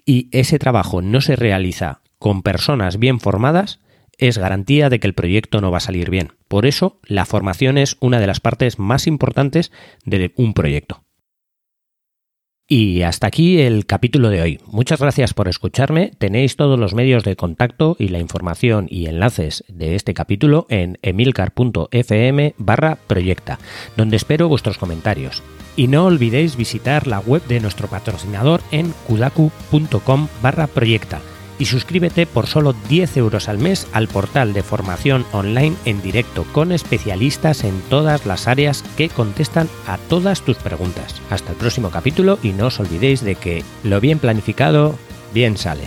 y 0.04 0.28
ese 0.32 0.58
trabajo 0.58 1.02
no 1.02 1.20
se 1.20 1.36
realiza 1.36 2.00
con 2.18 2.42
personas 2.42 2.98
bien 2.98 3.20
formadas, 3.20 3.80
es 4.18 4.38
garantía 4.38 4.88
de 4.88 5.00
que 5.00 5.06
el 5.06 5.14
proyecto 5.14 5.60
no 5.60 5.70
va 5.70 5.78
a 5.78 5.80
salir 5.80 6.10
bien. 6.10 6.32
Por 6.48 6.66
eso, 6.66 7.00
la 7.04 7.24
formación 7.24 7.78
es 7.78 7.96
una 8.00 8.20
de 8.20 8.26
las 8.26 8.40
partes 8.40 8.78
más 8.78 9.06
importantes 9.06 9.72
de 10.04 10.32
un 10.36 10.54
proyecto. 10.54 11.01
Y 12.68 13.02
hasta 13.02 13.26
aquí 13.26 13.60
el 13.60 13.86
capítulo 13.86 14.30
de 14.30 14.40
hoy. 14.40 14.60
Muchas 14.66 15.00
gracias 15.00 15.34
por 15.34 15.48
escucharme. 15.48 16.12
Tenéis 16.18 16.56
todos 16.56 16.78
los 16.78 16.94
medios 16.94 17.24
de 17.24 17.36
contacto 17.36 17.96
y 17.98 18.08
la 18.08 18.18
información 18.18 18.86
y 18.88 19.06
enlaces 19.06 19.64
de 19.68 19.94
este 19.94 20.14
capítulo 20.14 20.66
en 20.68 20.98
emilcar.fm 21.02 22.54
barra 22.58 22.98
proyecta, 23.06 23.58
donde 23.96 24.16
espero 24.16 24.48
vuestros 24.48 24.78
comentarios. 24.78 25.42
Y 25.76 25.88
no 25.88 26.06
olvidéis 26.06 26.56
visitar 26.56 27.06
la 27.06 27.20
web 27.20 27.42
de 27.46 27.60
nuestro 27.60 27.88
patrocinador 27.88 28.62
en 28.70 28.92
kudaku.com 29.06 30.28
barra 30.42 30.66
proyecta 30.66 31.20
y 31.62 31.66
suscríbete 31.66 32.26
por 32.26 32.48
solo 32.48 32.74
10 32.88 33.18
euros 33.18 33.48
al 33.48 33.58
mes 33.58 33.86
al 33.92 34.08
portal 34.08 34.52
de 34.52 34.64
formación 34.64 35.24
online 35.30 35.76
en 35.84 36.02
directo 36.02 36.44
con 36.50 36.72
especialistas 36.72 37.62
en 37.62 37.80
todas 37.82 38.26
las 38.26 38.48
áreas 38.48 38.82
que 38.96 39.08
contestan 39.08 39.68
a 39.86 39.96
todas 39.96 40.42
tus 40.42 40.56
preguntas. 40.56 41.22
Hasta 41.30 41.52
el 41.52 41.58
próximo 41.58 41.90
capítulo 41.90 42.40
y 42.42 42.48
no 42.48 42.66
os 42.66 42.80
olvidéis 42.80 43.22
de 43.22 43.36
que 43.36 43.62
lo 43.84 44.00
bien 44.00 44.18
planificado, 44.18 44.98
bien 45.32 45.56
sale. 45.56 45.86